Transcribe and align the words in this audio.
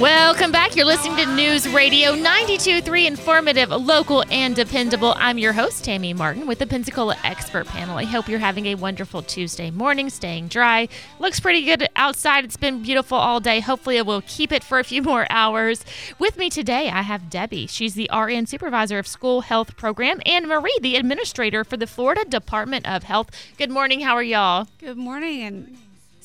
Welcome 0.00 0.52
back. 0.52 0.76
You're 0.76 0.84
listening 0.84 1.16
to 1.16 1.34
News 1.34 1.66
Radio 1.66 2.12
92.3, 2.12 3.06
informative, 3.06 3.70
local, 3.70 4.24
and 4.30 4.54
dependable. 4.54 5.14
I'm 5.16 5.38
your 5.38 5.54
host, 5.54 5.84
Tammy 5.84 6.12
Martin, 6.12 6.46
with 6.46 6.58
the 6.58 6.66
Pensacola 6.66 7.16
Expert 7.24 7.66
Panel. 7.66 7.96
I 7.96 8.04
hope 8.04 8.28
you're 8.28 8.38
having 8.38 8.66
a 8.66 8.74
wonderful 8.74 9.22
Tuesday 9.22 9.70
morning, 9.70 10.10
staying 10.10 10.48
dry. 10.48 10.88
Looks 11.18 11.40
pretty 11.40 11.64
good 11.64 11.88
outside. 11.96 12.44
It's 12.44 12.58
been 12.58 12.82
beautiful 12.82 13.16
all 13.16 13.40
day. 13.40 13.60
Hopefully, 13.60 13.96
it 13.96 14.04
will 14.04 14.20
keep 14.26 14.52
it 14.52 14.62
for 14.62 14.78
a 14.78 14.84
few 14.84 15.02
more 15.02 15.26
hours. 15.30 15.82
With 16.18 16.36
me 16.36 16.50
today, 16.50 16.90
I 16.90 17.00
have 17.00 17.30
Debbie. 17.30 17.66
She's 17.66 17.94
the 17.94 18.10
RN 18.14 18.44
Supervisor 18.44 18.98
of 18.98 19.06
School 19.06 19.40
Health 19.40 19.78
Program, 19.78 20.20
and 20.26 20.46
Marie, 20.46 20.78
the 20.82 20.96
Administrator 20.96 21.64
for 21.64 21.78
the 21.78 21.86
Florida 21.86 22.26
Department 22.26 22.86
of 22.86 23.04
Health. 23.04 23.30
Good 23.56 23.70
morning. 23.70 24.00
How 24.00 24.14
are 24.14 24.22
y'all? 24.22 24.68
Good 24.78 24.98
morning, 24.98 25.40
and 25.40 25.78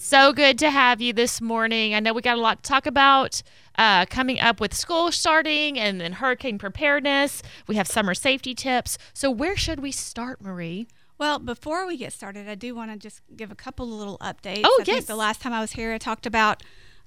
So 0.03 0.33
good 0.33 0.57
to 0.57 0.71
have 0.71 0.99
you 0.99 1.13
this 1.13 1.39
morning. 1.39 1.93
I 1.93 1.99
know 1.99 2.11
we 2.11 2.23
got 2.23 2.35
a 2.35 2.41
lot 2.41 2.63
to 2.63 2.67
talk 2.67 2.87
about 2.87 3.43
uh, 3.77 4.07
coming 4.07 4.39
up 4.39 4.59
with 4.59 4.73
school 4.73 5.11
starting 5.11 5.79
and 5.79 6.01
then 6.01 6.13
hurricane 6.13 6.57
preparedness. 6.57 7.43
We 7.67 7.75
have 7.75 7.87
summer 7.87 8.15
safety 8.15 8.55
tips. 8.55 8.97
So, 9.13 9.29
where 9.29 9.55
should 9.55 9.79
we 9.79 9.91
start, 9.91 10.41
Marie? 10.41 10.87
well, 11.19 11.37
before 11.37 11.85
we 11.85 11.97
get 11.97 12.13
started, 12.13 12.49
I 12.49 12.55
do 12.55 12.73
want 12.73 12.91
to 12.91 12.97
just 12.97 13.21
give 13.37 13.51
a 13.51 13.55
couple 13.55 13.85
of 13.85 13.91
little 13.91 14.17
updates. 14.17 14.63
Oh, 14.63 14.79
I 14.81 14.85
yes. 14.87 15.05
the 15.05 15.15
last 15.15 15.39
time 15.39 15.53
I 15.53 15.61
was 15.61 15.73
here, 15.73 15.93
I 15.93 15.99
talked 15.99 16.25
about 16.25 16.63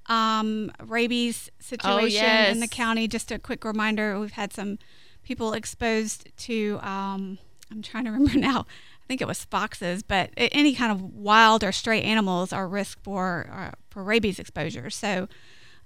um, 0.07 0.71
rabies 0.81 1.51
situation 1.59 2.25
in 2.25 2.61
the 2.61 2.69
county. 2.69 3.09
Just 3.09 3.33
a 3.33 3.41
quick 3.41 3.65
reminder: 3.65 4.21
we've 4.21 4.31
had 4.31 4.53
some 4.53 4.79
people 5.25 5.53
exposed 5.53 6.29
to. 6.37 6.79
Um, 6.81 7.39
I'm 7.73 7.83
trying 7.83 8.05
to 8.05 8.11
remember 8.13 8.39
now. 8.39 8.67
I 9.05 9.07
think 9.07 9.21
it 9.21 9.29
was 9.29 9.45
foxes, 9.45 10.03
but 10.03 10.31
any 10.37 10.75
kind 10.75 10.91
of 10.91 11.03
wild 11.03 11.63
or 11.63 11.73
stray 11.73 12.01
animals 12.03 12.53
are 12.53 12.67
risk 12.67 12.99
for 13.03 13.49
uh, 13.53 13.71
for 13.91 14.03
rabies 14.03 14.39
exposure. 14.39 14.91
So. 14.91 15.29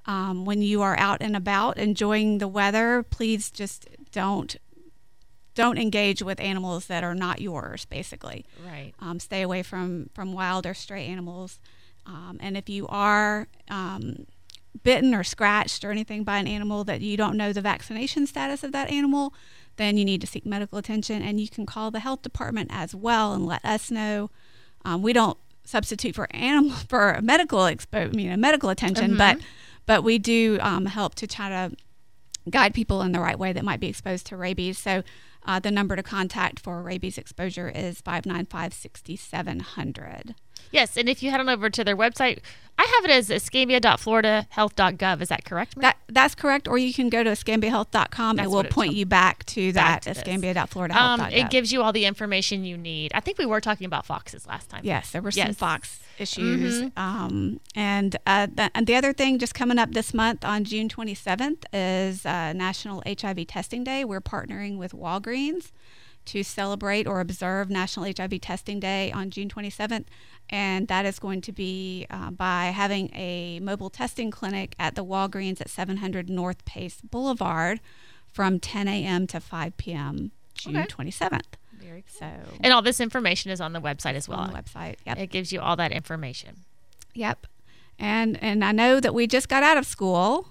Um, 0.06 0.46
when 0.46 0.62
you 0.62 0.80
are 0.80 0.98
out 0.98 1.18
and 1.20 1.36
about 1.36 1.76
enjoying 1.76 2.38
the 2.38 2.48
weather, 2.48 3.02
please 3.02 3.50
just 3.50 3.86
don't 4.10 4.56
don't 5.54 5.76
engage 5.76 6.22
with 6.22 6.40
animals 6.40 6.86
that 6.86 7.04
are 7.04 7.14
not 7.14 7.42
yours. 7.42 7.84
Basically, 7.84 8.46
Right. 8.64 8.94
um, 9.00 9.20
stay 9.20 9.42
away 9.42 9.62
from 9.62 10.08
from 10.14 10.32
wild 10.32 10.64
or 10.64 10.72
stray 10.72 11.04
animals. 11.04 11.60
Um, 12.06 12.38
and 12.40 12.56
if 12.56 12.70
you 12.70 12.86
are 12.88 13.48
um, 13.68 14.24
bitten 14.82 15.14
or 15.14 15.24
scratched 15.24 15.84
or 15.84 15.90
anything 15.90 16.24
by 16.24 16.38
an 16.38 16.46
animal 16.46 16.84
that 16.84 17.02
you 17.02 17.18
don't 17.18 17.36
know 17.36 17.52
the 17.52 17.60
vaccination 17.60 18.26
status 18.26 18.64
of 18.64 18.72
that 18.72 18.90
animal, 18.90 19.34
then 19.78 19.96
you 19.96 20.04
need 20.04 20.20
to 20.20 20.26
seek 20.26 20.44
medical 20.44 20.78
attention. 20.78 21.22
And 21.22 21.40
you 21.40 21.48
can 21.48 21.64
call 21.64 21.90
the 21.90 22.00
health 22.00 22.22
department 22.22 22.70
as 22.72 22.94
well 22.94 23.32
and 23.32 23.46
let 23.46 23.64
us 23.64 23.90
know. 23.90 24.30
Um, 24.84 25.02
we 25.02 25.12
don't 25.12 25.38
substitute 25.64 26.14
for 26.14 26.28
animal 26.34 26.76
for 26.88 27.18
medical 27.22 27.60
expo- 27.60 28.14
you 28.18 28.30
know, 28.30 28.36
medical 28.36 28.68
attention, 28.68 29.16
but 29.16 29.38
but 29.86 30.04
we 30.04 30.18
do 30.18 30.58
um, 30.60 30.86
help 30.86 31.14
to 31.16 31.26
try 31.26 31.48
to 31.48 31.74
guide 32.50 32.74
people 32.74 33.02
in 33.02 33.12
the 33.12 33.20
right 33.20 33.38
way 33.38 33.52
that 33.52 33.64
might 33.64 33.80
be 33.80 33.88
exposed 33.88 34.26
to 34.26 34.36
rabies. 34.36 34.78
So 34.78 35.02
uh, 35.46 35.58
the 35.60 35.70
number 35.70 35.96
to 35.96 36.02
contact 36.02 36.60
for 36.60 36.82
rabies 36.82 37.16
exposure 37.16 37.68
is 37.70 38.00
595 38.00 38.74
6700. 38.74 40.34
Yes. 40.70 40.96
And 40.96 41.08
if 41.08 41.22
you 41.22 41.30
head 41.30 41.40
on 41.40 41.48
over 41.48 41.70
to 41.70 41.84
their 41.84 41.96
website, 41.96 42.40
I 42.80 42.84
have 42.84 43.04
it 43.06 43.10
as 43.10 43.30
escambia.floridahealth.gov. 43.30 45.20
Is 45.20 45.28
that 45.28 45.44
correct, 45.44 45.76
Marie? 45.76 45.82
That, 45.82 45.96
that's 46.08 46.34
correct. 46.36 46.68
Or 46.68 46.78
you 46.78 46.94
can 46.94 47.08
go 47.08 47.24
to 47.24 47.30
escambiahealth.com. 47.30 48.36
That's 48.36 48.46
It 48.46 48.50
will 48.50 48.64
point 48.64 48.94
you 48.94 49.04
back 49.04 49.44
to 49.46 49.72
Back 49.72 50.02
that 50.04 50.14
to 50.14 50.18
escambia.floridahealth.gov. 50.18 51.18
Um, 51.18 51.32
it 51.32 51.50
gives 51.50 51.72
you 51.72 51.82
all 51.82 51.92
the 51.92 52.04
information 52.04 52.64
you 52.64 52.76
need. 52.78 53.10
I 53.14 53.20
think 53.20 53.38
we 53.38 53.46
were 53.46 53.60
talking 53.60 53.84
about 53.84 54.06
foxes 54.06 54.46
last 54.46 54.68
time. 54.70 54.82
Yes, 54.84 55.10
there 55.10 55.22
were 55.22 55.32
some 55.32 55.38
Yes. 55.38 55.48
Mm-hmm. 55.48 55.58
fox 55.58 56.00
issues. 56.18 56.90
Um, 56.96 57.60
and, 57.74 58.16
uh, 58.26 58.46
the, 58.52 58.70
and 58.74 58.86
the 58.86 58.94
other 58.94 59.12
thing 59.12 59.38
just 59.38 59.54
coming 59.54 59.78
up 59.78 59.92
this 59.92 60.12
month 60.14 60.44
on 60.44 60.64
June 60.64 60.88
27th 60.88 61.64
is 61.72 62.24
uh, 62.26 62.52
National 62.52 63.02
HIV 63.06 63.46
Testing 63.46 63.84
Day. 63.84 64.04
We're 64.04 64.20
partnering 64.20 64.78
with 64.78 64.92
Walgreens 64.92 65.70
to 66.28 66.42
celebrate 66.42 67.06
or 67.06 67.20
observe 67.20 67.68
National 67.70 68.06
HIV 68.06 68.40
Testing 68.40 68.80
Day 68.80 69.10
on 69.12 69.30
June 69.30 69.48
27th. 69.48 70.04
And 70.50 70.88
that 70.88 71.04
is 71.04 71.18
going 71.18 71.40
to 71.42 71.52
be 71.52 72.06
uh, 72.10 72.30
by 72.30 72.66
having 72.66 73.10
a 73.14 73.60
mobile 73.60 73.90
testing 73.90 74.30
clinic 74.30 74.74
at 74.78 74.94
the 74.94 75.04
Walgreens 75.04 75.60
at 75.60 75.68
700 75.68 76.30
North 76.30 76.64
Pace 76.64 77.00
Boulevard 77.02 77.80
from 78.32 78.58
10 78.60 78.88
a.m. 78.88 79.26
to 79.26 79.40
5 79.40 79.76
p.m. 79.76 80.30
June 80.54 80.76
Okay. 80.76 80.86
27th. 80.86 81.40
Very 81.80 82.02
cool. 82.18 82.18
So 82.18 82.56
And 82.60 82.72
all 82.72 82.82
this 82.82 83.00
information 83.00 83.50
is 83.50 83.60
on 83.60 83.72
the 83.72 83.80
website 83.80 84.14
as 84.14 84.28
well. 84.28 84.40
on 84.40 84.52
the 84.52 84.58
website. 84.58 84.96
Yep. 85.06 85.18
It 85.18 85.26
gives 85.28 85.52
you 85.52 85.60
all 85.60 85.76
that 85.76 85.92
information. 85.92 86.64
Yep. 87.14 87.46
And 87.98 88.40
and 88.42 88.64
I 88.64 88.72
know 88.72 89.00
that 89.00 89.12
we 89.14 89.26
just 89.26 89.48
got 89.48 89.62
out 89.62 89.76
of 89.76 89.84
school 89.86 90.48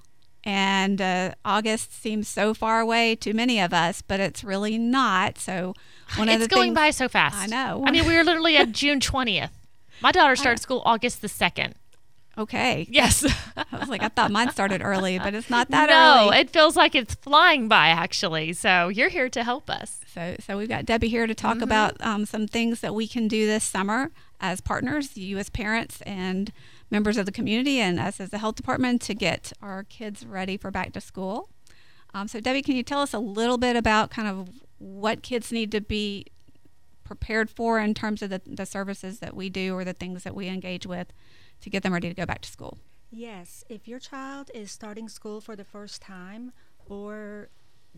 and 0.48 1.02
uh, 1.02 1.34
August 1.44 1.92
seems 2.02 2.30
so 2.30 2.54
far 2.54 2.80
away 2.80 3.16
to 3.18 3.34
many 3.34 3.60
of 3.60 3.74
us, 3.74 4.02
but 4.02 4.22
it's 4.22 4.46
really 4.46 4.78
not. 4.78 5.38
So 5.38 5.74
one 6.16 6.30
of 6.30 6.40
the 6.40 6.46
it's 6.46 6.54
going 6.56 6.70
things, 6.70 6.76
by 6.76 6.92
so 6.92 7.10
fast. 7.10 7.36
I 7.36 7.48
know. 7.48 7.84
I 7.86 7.92
mean, 7.92 8.06
we 8.08 8.16
were 8.16 8.24
literally 8.24 8.56
at 8.56 8.72
June 8.72 9.02
20th. 9.02 9.50
My 10.00 10.14
daughter 10.14 10.38
started 10.38 10.62
school 10.62 10.82
August 10.86 11.22
the 11.22 11.28
2nd. 11.28 11.74
Okay. 12.38 12.88
Yes. 12.90 13.26
I 13.58 13.78
was 13.78 13.90
like, 13.90 14.02
I 14.02 14.08
thought 14.08 14.32
mine 14.32 14.50
started 14.52 14.82
early, 14.82 15.20
but 15.20 15.34
it's 15.34 15.50
not 15.50 15.70
that 15.72 15.90
no, 15.90 16.22
early. 16.22 16.32
No, 16.32 16.38
it 16.38 16.50
feels 16.50 16.78
like 16.78 16.96
it's 16.96 17.16
flying 17.16 17.68
by, 17.68 17.90
actually. 17.90 18.54
So 18.54 18.88
you're 18.88 19.10
here 19.10 19.28
to 19.28 19.44
help 19.44 19.70
us. 19.70 20.00
So, 20.14 20.38
so 20.40 20.58
we've 20.58 20.70
got 20.70 20.86
Debbie 20.86 21.10
here 21.10 21.28
to 21.28 21.36
talk 21.36 21.62
about 21.62 22.00
um, 22.00 22.26
some 22.26 22.48
things 22.48 22.80
that 22.80 22.96
we 22.96 23.06
can 23.06 23.28
do 23.28 23.46
this 23.46 23.66
summer 23.66 24.12
as 24.40 24.62
partners, 24.62 25.18
you 25.18 25.38
as 25.40 25.50
parents 25.50 26.02
and 26.04 26.54
members 26.90 27.18
of 27.18 27.26
the 27.26 27.32
community, 27.32 27.80
and 27.80 28.00
us 28.00 28.20
as 28.20 28.30
the 28.30 28.38
health 28.38 28.56
department 28.56 29.02
to 29.04 29.14
get 29.14 29.52
our 29.62 29.84
kids 29.84 30.26
ready 30.26 30.58
for 30.58 30.72
back 30.72 30.94
to 30.94 31.02
school. 31.02 31.50
Um, 32.14 32.28
so, 32.28 32.40
Debbie, 32.40 32.62
can 32.62 32.76
you 32.76 32.84
tell 32.84 33.02
us 33.02 33.14
a 33.14 33.20
little 33.20 33.58
bit 33.58 33.76
about 33.76 34.10
kind 34.10 34.28
of 34.28 34.50
what 34.78 35.22
kids 35.22 35.52
need 35.52 35.72
to 35.72 35.82
be 35.82 36.26
prepared 37.04 37.50
for 37.50 37.80
in 37.80 37.94
terms 37.94 38.22
of 38.22 38.30
the, 38.30 38.42
the 38.46 38.66
services 38.66 39.20
that 39.20 39.36
we 39.36 39.50
do 39.50 39.76
or 39.76 39.84
the 39.84 39.94
things 39.94 40.24
that 40.24 40.36
we 40.36 40.48
engage 40.48 40.86
with 40.86 41.14
to 41.62 41.70
get 41.70 41.84
them 41.84 41.94
ready 41.94 42.10
to 42.10 42.16
go 42.16 42.26
back 42.26 42.42
to 42.42 42.50
school? 42.50 42.78
Yes, 43.10 43.64
if 43.70 43.88
your 43.88 44.00
child 44.00 44.52
is 44.54 44.72
starting 44.72 45.08
school 45.08 45.40
for 45.40 45.56
the 45.56 45.64
first 45.64 46.02
time 46.02 46.52
or 46.88 47.50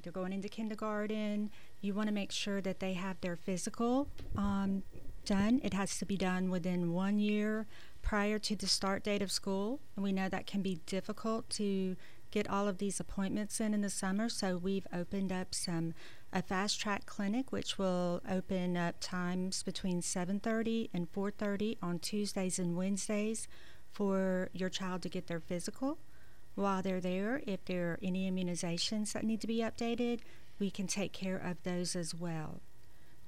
they're 0.01 0.13
going 0.13 0.31
into 0.31 0.47
kindergarten, 0.47 1.49
you 1.81 1.93
want 1.93 2.07
to 2.07 2.13
make 2.13 2.31
sure 2.31 2.61
that 2.61 2.79
they 2.79 2.93
have 2.93 3.19
their 3.21 3.35
physical 3.35 4.07
um, 4.37 4.83
done. 5.25 5.59
It 5.63 5.73
has 5.73 5.97
to 5.97 6.05
be 6.05 6.15
done 6.15 6.49
within 6.49 6.93
one 6.93 7.19
year 7.19 7.67
prior 8.01 8.39
to 8.39 8.55
the 8.55 8.67
start 8.67 9.03
date 9.03 9.21
of 9.21 9.31
school. 9.31 9.79
And 9.95 10.03
we 10.03 10.11
know 10.11 10.29
that 10.29 10.47
can 10.47 10.61
be 10.61 10.81
difficult 10.85 11.49
to 11.51 11.95
get 12.31 12.49
all 12.49 12.67
of 12.67 12.77
these 12.77 12.99
appointments 12.99 13.59
in 13.59 13.73
in 13.73 13.81
the 13.81 13.89
summer, 13.89 14.29
so 14.29 14.57
we've 14.57 14.87
opened 14.93 15.31
up 15.31 15.53
some 15.55 15.93
a 16.31 16.43
fast 16.43 16.79
track 16.79 17.07
clinic 17.07 17.51
which 17.51 17.79
will 17.79 18.21
open 18.29 18.77
up 18.77 18.95
times 18.99 19.63
between 19.63 20.01
7:30 20.01 20.89
and 20.93 21.11
4:30 21.11 21.77
on 21.81 21.97
Tuesdays 21.97 22.59
and 22.59 22.75
Wednesdays 22.75 23.47
for 23.91 24.49
your 24.53 24.69
child 24.69 25.01
to 25.01 25.09
get 25.09 25.25
their 25.25 25.39
physical. 25.39 25.97
While 26.53 26.83
they're 26.83 27.01
there, 27.01 27.41
if 27.47 27.65
there 27.65 27.93
are 27.93 27.99
any 28.03 28.29
immunizations 28.29 29.13
that 29.13 29.23
need 29.23 29.41
to 29.41 29.47
be 29.47 29.59
updated, 29.59 30.19
we 30.59 30.69
can 30.69 30.87
take 30.87 31.13
care 31.13 31.37
of 31.37 31.63
those 31.63 31.95
as 31.95 32.13
well. 32.13 32.61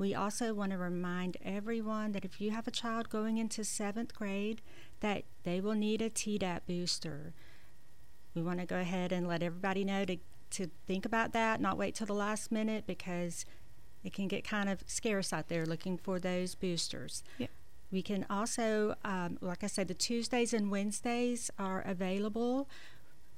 We 0.01 0.15
also 0.15 0.55
want 0.55 0.71
to 0.71 0.79
remind 0.79 1.37
everyone 1.45 2.13
that 2.13 2.25
if 2.25 2.41
you 2.41 2.49
have 2.49 2.67
a 2.67 2.71
child 2.71 3.09
going 3.09 3.37
into 3.37 3.63
seventh 3.63 4.15
grade, 4.15 4.59
that 4.99 5.25
they 5.43 5.61
will 5.61 5.75
need 5.75 6.01
a 6.01 6.09
Tdap 6.09 6.61
booster. 6.65 7.35
We 8.33 8.41
want 8.41 8.61
to 8.61 8.65
go 8.65 8.79
ahead 8.79 9.11
and 9.11 9.27
let 9.27 9.43
everybody 9.43 9.85
know 9.85 10.03
to, 10.05 10.17
to 10.57 10.71
think 10.87 11.05
about 11.05 11.33
that, 11.33 11.61
not 11.61 11.77
wait 11.77 11.93
till 11.93 12.07
the 12.07 12.15
last 12.15 12.51
minute 12.51 12.85
because 12.87 13.45
it 14.03 14.11
can 14.11 14.27
get 14.27 14.43
kind 14.43 14.69
of 14.69 14.83
scarce 14.87 15.31
out 15.31 15.49
there 15.49 15.67
looking 15.67 15.99
for 15.99 16.17
those 16.17 16.55
boosters. 16.55 17.23
Yeah. 17.37 17.45
We 17.91 18.01
can 18.01 18.25
also, 18.27 18.95
um, 19.05 19.37
like 19.39 19.63
I 19.63 19.67
said, 19.67 19.87
the 19.87 19.93
Tuesdays 19.93 20.51
and 20.51 20.71
Wednesdays 20.71 21.51
are 21.59 21.81
available. 21.81 22.67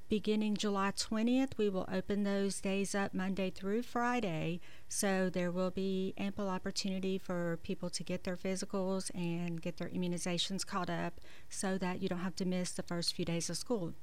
Beginning 0.08 0.54
July 0.54 0.90
20th, 0.90 1.52
we 1.56 1.70
will 1.70 1.88
open 1.90 2.24
those 2.24 2.60
days 2.60 2.94
up 2.94 3.14
Monday 3.14 3.48
through 3.48 3.82
Friday. 3.82 4.60
So 4.86 5.30
there 5.30 5.50
will 5.50 5.70
be 5.70 6.12
ample 6.18 6.48
opportunity 6.48 7.16
for 7.16 7.58
people 7.62 7.88
to 7.90 8.04
get 8.04 8.24
their 8.24 8.36
physicals 8.36 9.10
and 9.14 9.62
get 9.62 9.78
their 9.78 9.88
immunizations 9.88 10.66
caught 10.66 10.90
up 10.90 11.20
so 11.48 11.78
that 11.78 12.02
you 12.02 12.08
don't 12.08 12.18
have 12.18 12.36
to 12.36 12.44
miss 12.44 12.70
the 12.72 12.82
first 12.82 13.14
few 13.14 13.24
days 13.24 13.48
of 13.48 13.56
school. 13.56 13.94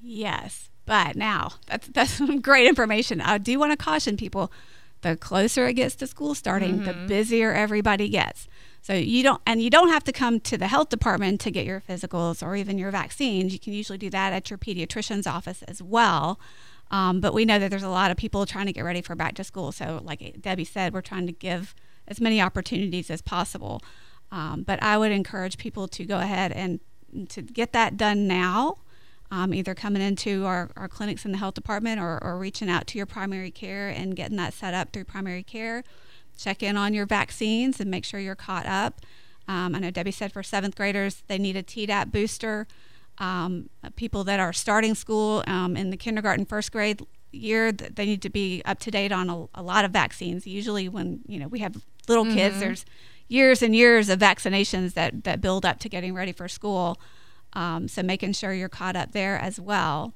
Yes, 0.00 0.70
but 0.86 1.16
now 1.16 1.54
that's 1.66 1.88
that's 1.88 2.12
some 2.12 2.40
great 2.42 2.66
information. 2.66 3.20
I 3.20 3.38
do 3.38 3.58
want 3.58 3.72
to 3.72 3.76
caution 3.76 4.16
people: 4.16 4.52
the 5.02 5.16
closer 5.16 5.66
it 5.66 5.74
gets 5.74 5.94
to 5.96 6.06
school 6.06 6.34
starting, 6.34 6.84
the 6.84 6.92
busier 7.08 7.52
everybody 7.52 8.08
gets. 8.08 8.48
So 8.82 8.94
you 8.94 9.22
don't, 9.22 9.40
and 9.46 9.62
you 9.62 9.70
don't 9.70 9.88
have 9.88 10.04
to 10.04 10.12
come 10.12 10.40
to 10.40 10.56
the 10.56 10.66
health 10.66 10.88
department 10.88 11.40
to 11.42 11.50
get 11.50 11.66
your 11.66 11.82
physicals 11.82 12.42
or 12.46 12.56
even 12.56 12.78
your 12.78 12.90
vaccines. 12.90 13.52
You 13.52 13.58
can 13.58 13.72
usually 13.72 13.98
do 13.98 14.10
that 14.10 14.32
at 14.32 14.50
your 14.50 14.58
pediatrician's 14.58 15.26
office 15.26 15.62
as 15.62 15.82
well. 15.82 16.40
Um, 16.90 17.20
but 17.20 17.34
we 17.34 17.44
know 17.44 17.58
that 17.58 17.70
there's 17.70 17.82
a 17.82 17.88
lot 17.88 18.10
of 18.10 18.16
people 18.16 18.46
trying 18.46 18.66
to 18.66 18.72
get 18.72 18.82
ready 18.82 19.00
for 19.00 19.14
back 19.14 19.34
to 19.36 19.44
school. 19.44 19.70
So, 19.70 20.00
like 20.02 20.40
Debbie 20.40 20.64
said, 20.64 20.92
we're 20.92 21.02
trying 21.02 21.26
to 21.26 21.32
give 21.32 21.74
as 22.08 22.20
many 22.20 22.40
opportunities 22.40 23.10
as 23.10 23.22
possible. 23.22 23.80
Um, 24.32 24.62
but 24.62 24.82
I 24.82 24.98
would 24.98 25.12
encourage 25.12 25.56
people 25.56 25.86
to 25.88 26.04
go 26.04 26.18
ahead 26.18 26.52
and 26.52 26.80
to 27.28 27.42
get 27.42 27.72
that 27.72 27.96
done 27.96 28.26
now, 28.26 28.78
um, 29.30 29.54
either 29.54 29.74
coming 29.74 30.02
into 30.02 30.44
our, 30.44 30.70
our 30.76 30.88
clinics 30.88 31.24
in 31.24 31.32
the 31.32 31.38
health 31.38 31.54
department 31.54 32.00
or, 32.00 32.22
or 32.22 32.36
reaching 32.38 32.68
out 32.68 32.86
to 32.88 32.98
your 32.98 33.06
primary 33.06 33.50
care 33.50 33.88
and 33.88 34.16
getting 34.16 34.36
that 34.36 34.52
set 34.54 34.74
up 34.74 34.92
through 34.92 35.04
primary 35.04 35.42
care. 35.42 35.84
Check 36.36 36.62
in 36.62 36.76
on 36.76 36.94
your 36.94 37.06
vaccines 37.06 37.80
and 37.80 37.90
make 37.90 38.04
sure 38.04 38.18
you're 38.18 38.34
caught 38.34 38.66
up. 38.66 39.00
Um, 39.46 39.74
I 39.74 39.78
know 39.78 39.90
Debbie 39.90 40.10
said 40.10 40.32
for 40.32 40.42
seventh 40.42 40.76
graders 40.76 41.22
they 41.26 41.38
need 41.38 41.56
a 41.56 41.62
Tdap 41.62 42.12
booster. 42.12 42.66
Um, 43.18 43.68
people 43.96 44.24
that 44.24 44.40
are 44.40 44.52
starting 44.52 44.94
school 44.94 45.44
um, 45.46 45.76
in 45.76 45.90
the 45.90 45.96
kindergarten, 45.96 46.46
first 46.46 46.72
grade 46.72 47.02
year, 47.32 47.70
they 47.70 48.06
need 48.06 48.22
to 48.22 48.30
be 48.30 48.62
up 48.64 48.78
to 48.80 48.90
date 48.90 49.12
on 49.12 49.28
a, 49.28 49.46
a 49.54 49.62
lot 49.62 49.84
of 49.84 49.90
vaccines. 49.90 50.46
Usually, 50.46 50.88
when 50.88 51.20
you 51.26 51.38
know 51.38 51.48
we 51.48 51.58
have 51.58 51.76
little 52.08 52.24
kids, 52.24 52.58
there's 52.60 52.84
years 53.28 53.62
and 53.62 53.76
years 53.76 54.08
of 54.08 54.18
vaccinations 54.18 54.94
that 54.94 55.24
that 55.24 55.40
build 55.40 55.66
up 55.66 55.78
to 55.80 55.88
getting 55.88 56.14
ready 56.14 56.32
for 56.32 56.48
school. 56.48 56.98
Um, 57.52 57.88
so 57.88 58.02
making 58.02 58.32
sure 58.34 58.52
you're 58.52 58.68
caught 58.68 58.96
up 58.96 59.12
there 59.12 59.38
as 59.38 59.58
well. 59.60 60.14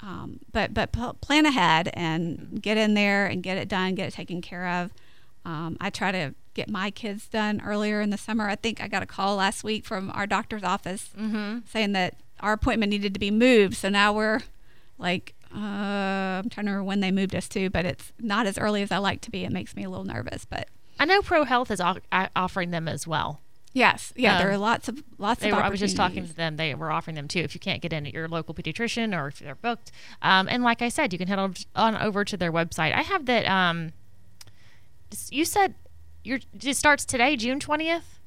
Um, 0.00 0.40
but 0.52 0.74
but 0.74 0.90
p- 0.92 1.10
plan 1.20 1.46
ahead 1.46 1.90
and 1.94 2.60
get 2.60 2.76
in 2.76 2.94
there 2.94 3.26
and 3.26 3.42
get 3.42 3.56
it 3.58 3.68
done, 3.68 3.94
get 3.94 4.08
it 4.08 4.14
taken 4.14 4.40
care 4.40 4.66
of. 4.66 4.92
Um, 5.44 5.76
I 5.80 5.90
try 5.90 6.10
to 6.12 6.34
get 6.54 6.68
my 6.68 6.90
kids 6.90 7.26
done 7.28 7.60
earlier 7.64 8.00
in 8.00 8.10
the 8.10 8.18
summer. 8.18 8.48
I 8.48 8.56
think 8.56 8.82
I 8.82 8.88
got 8.88 9.02
a 9.02 9.06
call 9.06 9.36
last 9.36 9.62
week 9.64 9.84
from 9.84 10.10
our 10.14 10.26
doctor's 10.26 10.62
office 10.64 11.10
saying 11.66 11.92
that 11.92 12.14
our 12.40 12.52
appointment 12.52 12.90
needed 12.90 13.14
to 13.14 13.20
be 13.20 13.30
moved. 13.30 13.76
So 13.76 13.88
now 13.88 14.12
we're 14.12 14.40
like, 14.98 15.34
uh, 15.54 15.58
I'm 15.58 16.48
trying 16.48 16.66
to 16.66 16.72
remember 16.72 16.84
when 16.84 17.00
they 17.00 17.10
moved 17.12 17.34
us 17.34 17.48
to, 17.50 17.70
but 17.70 17.84
it's 17.84 18.12
not 18.18 18.46
as 18.46 18.58
early 18.58 18.82
as 18.82 18.90
I 18.90 18.98
like 18.98 19.20
to 19.22 19.30
be. 19.30 19.44
It 19.44 19.52
makes 19.52 19.76
me 19.76 19.84
a 19.84 19.90
little 19.90 20.04
nervous, 20.04 20.44
but 20.44 20.68
I 20.98 21.04
know 21.04 21.22
Pro 21.22 21.44
Health 21.44 21.70
is 21.70 21.80
o- 21.80 21.98
offering 22.36 22.70
them 22.70 22.88
as 22.88 23.06
well. 23.06 23.40
Yes, 23.72 24.12
yeah, 24.16 24.38
there 24.38 24.48
Um, 24.48 24.54
are 24.54 24.58
lots 24.58 24.88
of 24.88 25.02
lots 25.18 25.40
They 25.40 25.50
of. 25.50 25.56
were, 25.56 25.62
I 25.62 25.68
was 25.68 25.80
just 25.80 25.96
talking 25.96 26.26
to 26.26 26.34
them. 26.34 26.56
They 26.56 26.74
were 26.74 26.90
offering 26.90 27.14
them 27.16 27.28
too. 27.28 27.40
If 27.40 27.54
you 27.54 27.60
can't 27.60 27.82
get 27.82 27.92
in 27.92 28.06
at 28.06 28.12
your 28.12 28.28
local 28.28 28.54
pediatrician 28.54 29.18
or 29.18 29.28
if 29.28 29.38
they're 29.38 29.54
booked, 29.54 29.90
um, 30.22 30.48
and 30.48 30.62
like 30.62 30.82
I 30.82 30.88
said, 30.88 31.12
you 31.12 31.18
can 31.18 31.28
head 31.28 31.38
on, 31.38 31.54
on 31.76 31.96
over 31.96 32.24
to 32.24 32.36
their 32.36 32.52
website. 32.52 32.94
I 32.94 33.02
have 33.02 33.26
that. 33.26 33.46
Um, 33.46 33.92
you 35.30 35.44
said 35.44 35.74
your 36.24 36.38
it 36.62 36.76
starts 36.76 37.04
today, 37.04 37.36
June 37.36 37.60
twentieth. 37.60 38.18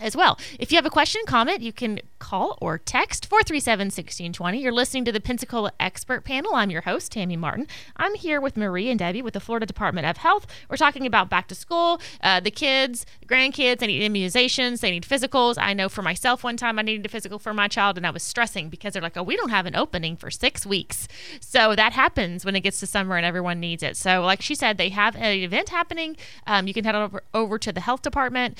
as 0.00 0.16
well. 0.16 0.38
If 0.58 0.70
you 0.70 0.76
have 0.76 0.86
a 0.86 0.90
question, 0.90 1.22
comment, 1.26 1.60
you 1.60 1.72
can 1.72 2.00
call 2.18 2.58
or 2.60 2.78
text 2.78 3.26
437 3.26 3.86
1620. 3.86 4.60
You're 4.60 4.72
listening 4.72 5.04
to 5.04 5.12
the 5.12 5.20
Pensacola 5.20 5.72
Expert 5.78 6.24
Panel. 6.24 6.54
I'm 6.54 6.70
your 6.70 6.82
host, 6.82 7.12
Tammy 7.12 7.36
Martin. 7.36 7.66
I'm 7.96 8.14
here 8.14 8.40
with 8.40 8.56
Marie 8.56 8.90
and 8.90 8.98
Debbie 8.98 9.22
with 9.22 9.34
the 9.34 9.40
Florida 9.40 9.66
Department 9.66 10.06
of 10.06 10.18
Health. 10.18 10.46
We're 10.68 10.76
talking 10.76 11.06
about 11.06 11.30
back 11.30 11.48
to 11.48 11.54
school, 11.54 12.00
uh, 12.22 12.40
the 12.40 12.50
kids, 12.50 13.06
grandkids, 13.26 13.78
they 13.78 13.86
need 13.86 14.10
immunizations, 14.10 14.80
they 14.80 14.90
need 14.90 15.04
physicals. 15.04 15.56
I 15.58 15.72
know 15.72 15.88
for 15.88 16.02
myself, 16.02 16.44
one 16.44 16.56
time 16.56 16.78
I 16.78 16.82
needed 16.82 17.06
a 17.06 17.08
physical 17.08 17.38
for 17.38 17.54
my 17.54 17.68
child 17.68 17.96
and 17.96 18.06
I 18.06 18.10
was 18.10 18.22
stressing 18.22 18.68
because 18.68 18.92
they're 18.92 19.02
like, 19.02 19.16
oh, 19.16 19.22
we 19.22 19.36
don't 19.36 19.50
have 19.50 19.66
an 19.66 19.76
opening 19.76 20.16
for 20.16 20.30
six 20.30 20.66
weeks. 20.66 21.08
So 21.40 21.74
that 21.74 21.92
happens 21.92 22.44
when 22.44 22.56
it 22.56 22.60
gets 22.60 22.80
to 22.80 22.86
summer 22.86 23.16
and 23.16 23.26
everyone 23.26 23.60
needs 23.60 23.82
it. 23.82 23.96
So, 23.96 24.22
like 24.22 24.42
she 24.42 24.54
said, 24.54 24.78
they 24.78 24.90
have 24.90 25.16
an 25.16 25.36
event 25.36 25.70
happening. 25.70 26.16
Um, 26.46 26.66
you 26.66 26.74
can 26.74 26.84
head 26.84 26.94
over, 26.94 27.22
over 27.34 27.58
to 27.58 27.72
the 27.72 27.80
health 27.80 28.02
department 28.02 28.58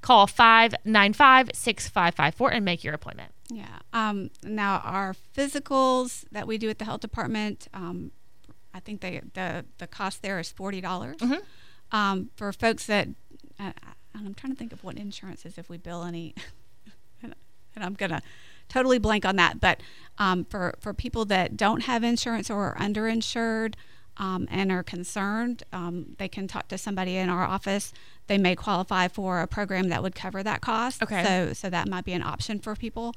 call 0.00 0.26
595-6554 0.26 2.50
and 2.52 2.64
make 2.64 2.84
your 2.84 2.94
appointment 2.94 3.32
Yeah. 3.50 3.78
Um, 3.92 4.30
now 4.42 4.80
our 4.84 5.14
physicals 5.36 6.24
that 6.30 6.46
we 6.46 6.58
do 6.58 6.68
at 6.68 6.78
the 6.78 6.84
health 6.84 7.00
department, 7.00 7.68
um, 7.74 8.12
I 8.74 8.80
think 8.80 9.00
they 9.00 9.20
the 9.34 9.64
the 9.78 9.86
cost 9.86 10.22
there 10.22 10.38
is 10.38 10.50
forty 10.52 10.80
dollars. 10.80 11.16
Um, 11.90 12.30
for 12.36 12.52
folks 12.52 12.84
that, 12.86 13.08
uh, 13.58 13.72
and 14.14 14.26
I'm 14.26 14.34
trying 14.34 14.52
to 14.52 14.58
think 14.58 14.72
of 14.72 14.84
what 14.84 14.96
insurance 14.96 15.46
is 15.46 15.56
if 15.56 15.70
we 15.70 15.78
bill 15.78 16.04
any, 16.04 16.34
and 17.22 17.34
I'm 17.76 17.94
gonna 17.94 18.20
totally 18.68 18.98
blank 18.98 19.24
on 19.24 19.36
that. 19.36 19.58
But 19.60 19.80
um, 20.18 20.44
for 20.44 20.74
for 20.80 20.92
people 20.92 21.24
that 21.26 21.56
don't 21.56 21.82
have 21.84 22.04
insurance 22.04 22.50
or 22.50 22.66
are 22.66 22.76
underinsured. 22.76 23.74
Um, 24.20 24.48
and 24.50 24.72
are 24.72 24.82
concerned, 24.82 25.62
um, 25.72 26.16
they 26.18 26.28
can 26.28 26.48
talk 26.48 26.66
to 26.68 26.78
somebody 26.78 27.16
in 27.16 27.28
our 27.28 27.44
office. 27.44 27.92
They 28.26 28.36
may 28.36 28.56
qualify 28.56 29.06
for 29.06 29.40
a 29.40 29.46
program 29.46 29.90
that 29.90 30.02
would 30.02 30.16
cover 30.16 30.42
that 30.42 30.60
cost. 30.60 31.04
Okay. 31.04 31.22
So, 31.22 31.52
so 31.52 31.70
that 31.70 31.88
might 31.88 32.04
be 32.04 32.14
an 32.14 32.22
option 32.22 32.58
for 32.58 32.74
people. 32.74 33.14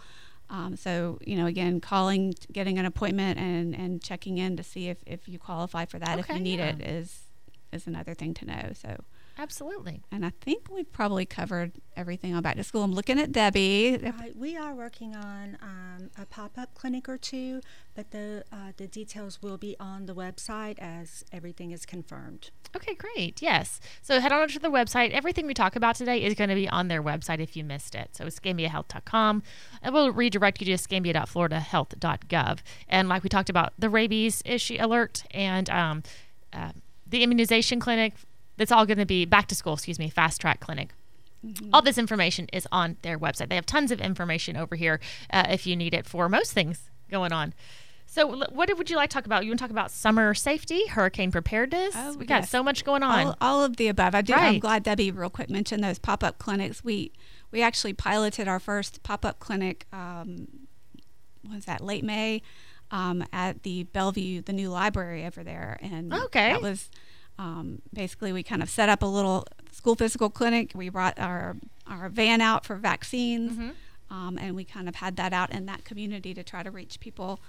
Um, 0.52 0.76
so, 0.76 1.18
you 1.26 1.38
know, 1.38 1.48
again, 1.48 1.80
calling, 1.80 2.36
getting 2.52 2.78
an 2.78 2.86
appointment, 2.86 3.40
and, 3.40 3.74
and 3.74 4.04
checking 4.04 4.38
in 4.38 4.58
to 4.58 4.64
see 4.64 4.90
if, 4.90 4.98
if 5.08 5.28
you 5.28 5.40
qualify 5.40 5.86
for 5.86 5.98
that, 5.98 6.20
if 6.20 6.30
you 6.30 6.40
need 6.40 6.60
yeah. 6.60 6.70
it, 6.70 6.82
is 6.82 7.22
is 7.72 7.88
another 7.88 8.14
thing 8.14 8.34
to 8.36 8.46
know. 8.46 8.72
So, 8.74 9.04
absolutely. 9.38 10.04
And 10.12 10.26
I 10.26 10.32
think 10.42 10.70
we've 10.70 10.92
probably 10.92 11.26
covered 11.26 11.74
everything 11.96 12.34
on 12.34 12.42
back 12.42 12.56
to 12.56 12.64
school. 12.64 12.84
I'm 12.84 12.94
looking 12.94 13.20
at 13.20 13.32
Debbie. 13.32 13.98
Right, 13.98 14.36
we 14.36 14.58
are 14.58 14.74
working 14.74 15.16
on 15.16 15.58
um, 15.62 16.10
a 16.18 16.26
pop-up 16.26 16.74
clinic 16.74 17.08
or 17.10 17.18
two, 17.18 17.62
but 17.96 18.12
the 18.12 18.44
uh, 18.52 18.72
the 18.78 18.88
details 18.88 19.42
will 19.42 19.58
be 19.58 19.76
on 19.80 20.06
the 20.06 20.16
website 20.16 20.80
as 20.80 21.24
everything 21.32 21.72
is 21.72 21.86
confirmed. 21.86 22.52
okay 22.76 22.96
great. 22.96 23.42
Yes. 23.42 23.80
So 24.02 24.20
head 24.20 24.32
on 24.32 24.42
over 24.42 24.54
to 24.54 24.60
the 24.60 24.70
website. 24.70 25.12
Everything 25.12 25.46
we 25.46 25.54
talk 25.54 25.76
about 25.76 25.96
today 25.96 26.24
is 26.24 26.34
going 26.34 26.50
to 26.50 26.56
be 26.56 26.70
on 26.70 26.88
their 26.88 27.04
website 27.04 27.40
if 27.40 27.56
you 27.56 27.64
missed 27.64 27.96
it. 27.96 28.16
So 28.16 28.26
escambiahealth.com 28.26 29.44
and 29.82 29.94
we'll 29.94 30.12
redirect 30.12 30.62
you 30.62 30.66
to 30.66 30.72
escambia.floridahealth.gov 30.74 32.60
and 32.88 33.10
like 33.10 33.24
we 33.24 33.30
talked 33.30 33.50
about 33.50 33.74
the 33.78 33.90
rabies 33.90 34.42
issue 34.46 34.78
alert 34.80 35.24
and 35.32 35.70
um, 35.70 36.04
uh, 36.54 36.72
the 37.08 37.24
immunization 37.24 37.80
clinic 37.80 38.14
that's 38.62 38.72
all 38.72 38.86
going 38.86 38.98
to 39.00 39.06
be 39.06 39.26
back 39.26 39.48
to 39.48 39.56
school 39.56 39.74
excuse 39.74 39.98
me 40.00 40.10
fast 40.10 40.40
track 40.40 40.60
clinic 40.60 40.94
all 41.74 41.82
this 41.82 41.98
information 41.98 42.48
is 42.54 42.68
on 42.72 42.98
their 43.02 43.18
website. 43.18 43.50
They 43.50 43.56
have 43.56 43.66
tons 43.66 43.90
of 43.90 44.00
information 44.00 44.56
over 44.56 44.76
here 44.76 45.00
uh, 45.34 45.48
if 45.50 45.66
you 45.66 45.76
need 45.76 45.96
it 45.96 46.06
for 46.06 46.30
most 46.30 46.52
things 46.52 46.92
going 47.10 47.34
on. 47.34 47.56
So, 48.06 48.28
what 48.28 48.78
would 48.78 48.90
you 48.92 48.96
like 48.96 49.10
to 49.10 49.14
talk 49.16 49.26
about? 49.26 49.44
You 49.44 49.50
want 49.50 49.58
to 49.60 49.64
talk 49.64 49.72
about 49.72 49.90
summer 49.90 50.36
safety, 50.36 50.86
hurricane 50.86 51.32
preparedness? 51.32 51.96
Oh, 51.98 52.16
we 52.16 52.28
got 52.28 52.46
so 52.46 52.62
much 52.62 52.84
going 52.86 53.02
on. 53.02 53.26
all, 53.26 53.36
all 53.42 53.64
of 53.64 53.78
the 53.78 53.88
above. 53.88 54.14
I 54.14 54.22
do. 54.22 54.34
I'm 54.34 54.40
Right. 54.44 54.62
glad 54.62 54.84
Debbie 54.84 55.10
real 55.10 55.32
quick 55.32 55.50
mentioned 55.50 55.84
those 55.84 55.98
pop 55.98 56.24
up 56.24 56.38
clinics. 56.38 56.84
We 56.84 57.12
we 57.50 57.64
actually 57.64 57.94
piloted 57.94 58.48
our 58.48 58.60
first 58.60 59.02
pop 59.02 59.26
up 59.26 59.40
clinic. 59.40 59.88
Um, 59.92 60.48
what 61.42 61.56
was 61.56 61.66
that 61.66 61.82
late 61.82 62.04
May 62.04 62.44
um, 62.92 63.26
at 63.34 63.64
the 63.64 63.86
Bellevue, 63.86 64.44
the 64.44 64.54
new 64.54 64.70
library 64.70 65.26
over 65.26 65.44
there, 65.44 65.80
and 65.82 66.14
Okay. 66.14 66.52
that 66.52 66.62
was 66.62 66.92
um, 67.46 67.82
basically 68.02 68.32
we 68.34 68.44
kind 68.44 68.62
of 68.64 68.70
set 68.70 68.88
up 68.94 69.02
a 69.02 69.06
little 69.18 69.46
school 69.72 69.96
physical 69.96 70.30
clinic. 70.30 70.72
We 70.76 70.90
brought 70.90 71.18
our 71.20 71.56
our 71.88 72.08
van 72.10 72.40
out 72.50 72.66
for 72.68 72.76
vaccines, 72.76 73.52
Mm-hmm. 73.54 74.16
um, 74.16 74.38
and 74.38 74.56
we 74.56 74.64
kind 74.76 74.88
of 74.90 74.96
had 74.96 75.14
that 75.22 75.34
out 75.34 75.50
in 75.52 75.66
that 75.66 75.84
community 75.90 76.34
to 76.34 76.44
try 76.44 76.62
to 76.64 76.72
reach 76.72 77.00
people. 77.00 77.40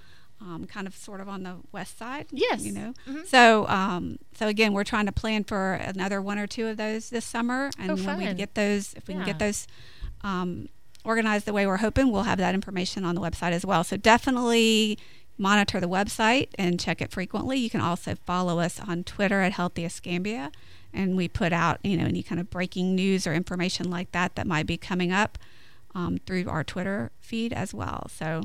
Um, 0.41 0.65
kind 0.65 0.87
of 0.87 0.95
sort 0.95 1.21
of 1.21 1.29
on 1.29 1.43
the 1.43 1.55
west 1.71 1.97
side, 1.97 2.25
Yes. 2.31 2.65
you 2.65 2.73
know. 2.73 2.93
Mhm. 3.07 3.25
So, 3.27 3.65
um, 3.69 4.17
so 4.37 4.47
again, 4.47 4.73
we're 4.73 4.83
trying 4.83 5.05
to 5.05 5.11
plan 5.13 5.45
for 5.45 5.73
another 5.75 6.21
one 6.21 6.37
or 6.37 6.47
two 6.47 6.65
of 6.67 6.75
those 6.75 7.09
this 7.11 7.23
summer, 7.23 7.69
and 7.79 7.91
Oh, 7.91 7.95
when 7.95 8.17
we 8.17 8.33
get 8.33 8.53
those, 8.55 8.93
if 8.95 9.07
we 9.07 9.13
can 9.13 9.23
get 9.23 9.39
those 9.39 9.67
um, 10.21 10.67
organized 11.05 11.45
the 11.45 11.53
way 11.53 11.65
we're 11.65 11.77
hoping, 11.87 12.11
we'll 12.11 12.23
have 12.23 12.39
that 12.39 12.53
information 12.55 13.05
on 13.05 13.15
the 13.15 13.21
website 13.21 13.51
as 13.53 13.65
well. 13.65 13.83
So 13.85 13.95
definitely 13.95 14.97
monitor 15.37 15.79
the 15.79 15.89
website 15.89 16.49
and 16.57 16.79
check 16.79 17.01
it 17.01 17.11
frequently. 17.11 17.57
You 17.57 17.69
can 17.69 17.81
also 17.81 18.15
follow 18.25 18.59
us 18.59 18.79
on 18.79 19.03
Twitter 19.03 19.41
at 19.41 19.53
Healthy 19.53 19.85
Escambia, 19.85 20.51
and 20.93 21.17
we 21.17 21.27
put 21.27 21.53
out 21.53 21.79
you 21.83 21.97
know 21.97 22.05
any 22.05 22.23
kind 22.23 22.39
of 22.39 22.49
breaking 22.49 22.95
news 22.95 23.25
or 23.25 23.33
information 23.33 23.89
like 23.89 24.11
that 24.11 24.35
that 24.35 24.47
might 24.47 24.67
be 24.67 24.77
coming 24.77 25.11
up 25.11 25.37
um, 25.95 26.17
through 26.25 26.47
our 26.49 26.63
Twitter 26.63 27.11
feed 27.19 27.53
as 27.53 27.73
well. 27.73 28.07
So. 28.09 28.43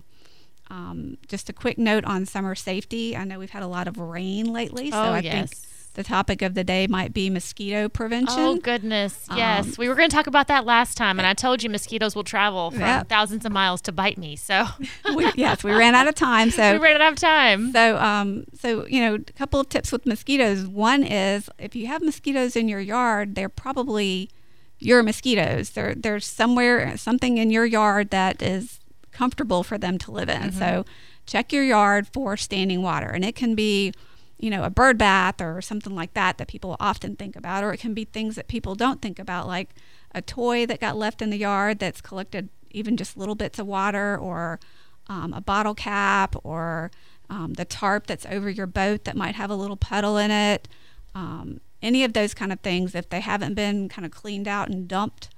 Um, 0.70 1.16
just 1.26 1.48
a 1.48 1.54
quick 1.54 1.78
note 1.78 2.04
on 2.04 2.26
summer 2.26 2.54
safety. 2.54 3.16
I 3.16 3.24
know 3.24 3.38
we've 3.38 3.48
had 3.48 3.62
a 3.62 3.66
lot 3.66 3.88
of 3.88 3.96
rain 3.96 4.52
lately, 4.52 4.90
so 4.90 4.98
oh 4.98 5.12
I 5.12 5.20
yes. 5.20 5.32
think 5.32 5.68
the 5.98 6.04
topic 6.04 6.42
of 6.42 6.54
the 6.54 6.62
day 6.62 6.86
might 6.86 7.12
be 7.12 7.28
mosquito 7.28 7.88
prevention. 7.88 8.38
Oh 8.38 8.54
goodness, 8.56 9.26
yes. 9.34 9.66
Um, 9.66 9.74
we 9.78 9.88
were 9.88 9.96
going 9.96 10.08
to 10.08 10.14
talk 10.14 10.28
about 10.28 10.46
that 10.46 10.64
last 10.64 10.96
time, 10.96 11.18
and 11.18 11.26
I 11.26 11.34
told 11.34 11.60
you 11.60 11.68
mosquitoes 11.68 12.14
will 12.14 12.22
travel 12.22 12.70
from 12.70 12.82
Yeah. 12.82 13.02
thousands 13.02 13.44
of 13.44 13.50
miles 13.50 13.80
to 13.82 13.90
bite 13.92 14.16
me. 14.16 14.36
So 14.36 14.64
we, 15.16 15.28
yes, 15.34 15.64
we 15.64 15.72
ran 15.72 15.96
out 15.96 16.06
of 16.06 16.14
time, 16.14 16.52
so 16.52 16.72
we 16.72 16.78
ran 16.78 17.02
out 17.02 17.14
of 17.14 17.18
time. 17.18 17.72
So, 17.72 17.98
um, 17.98 18.44
so 18.54 18.86
you 18.86 19.00
know, 19.00 19.14
a 19.16 19.18
couple 19.32 19.58
of 19.58 19.68
tips 19.68 19.90
with 19.90 20.06
mosquitoes. 20.06 20.68
One 20.68 21.02
is 21.02 21.50
if 21.58 21.74
you 21.74 21.88
have 21.88 22.00
mosquitoes 22.00 22.54
in 22.54 22.68
your 22.68 22.80
yard, 22.80 23.34
they're 23.34 23.48
probably 23.48 24.30
your 24.78 25.02
mosquitoes. 25.02 25.70
There, 25.70 25.96
there's 25.96 26.26
somewhere 26.26 26.96
something 26.96 27.38
in 27.38 27.50
your 27.50 27.66
yard 27.66 28.10
that 28.10 28.40
is 28.40 28.78
comfortable 29.10 29.64
for 29.64 29.78
them 29.78 29.98
to 29.98 30.12
live 30.12 30.28
in. 30.28 30.52
So, 30.52 30.84
check 31.26 31.52
your 31.52 31.64
yard 31.64 32.06
for 32.06 32.36
standing 32.36 32.82
water, 32.82 33.08
and 33.08 33.24
it 33.24 33.34
can 33.34 33.56
be, 33.56 33.92
you 34.38 34.50
know, 34.50 34.62
a 34.62 34.70
bird 34.70 34.96
bath 34.98 35.40
or 35.40 35.60
something 35.60 35.94
like 35.94 36.14
that 36.14 36.38
that 36.38 36.48
people 36.48 36.76
often 36.78 37.16
think 37.16 37.36
about, 37.36 37.64
or 37.64 37.72
it 37.72 37.80
can 37.80 37.94
be 37.94 38.04
things 38.04 38.36
that 38.36 38.48
people 38.48 38.74
don't 38.74 39.02
think 39.02 39.18
about, 39.18 39.46
like 39.46 39.70
a 40.14 40.22
toy 40.22 40.64
that 40.66 40.80
got 40.80 40.96
left 40.96 41.20
in 41.20 41.30
the 41.30 41.36
yard 41.36 41.78
that's 41.78 42.00
collected 42.00 42.48
even 42.70 42.96
just 42.96 43.16
little 43.16 43.34
bits 43.34 43.58
of 43.58 43.66
water, 43.66 44.16
or 44.16 44.60
um, 45.08 45.32
a 45.32 45.40
bottle 45.40 45.74
cap, 45.74 46.36
or 46.44 46.90
um, 47.30 47.54
the 47.54 47.64
tarp 47.64 48.06
that's 48.06 48.26
over 48.26 48.48
your 48.48 48.66
boat 48.66 49.04
that 49.04 49.16
might 49.16 49.34
have 49.34 49.50
a 49.50 49.56
little 49.56 49.76
puddle 49.76 50.16
in 50.16 50.30
it. 50.30 50.68
Um, 51.14 51.60
any 51.82 52.04
of 52.04 52.12
those 52.12 52.34
kind 52.34 52.52
of 52.52 52.60
things, 52.60 52.94
if 52.94 53.08
they 53.08 53.20
haven't 53.20 53.54
been 53.54 53.88
kind 53.88 54.04
of 54.04 54.12
cleaned 54.12 54.46
out 54.46 54.68
and 54.68 54.86
dumped, 54.86 55.30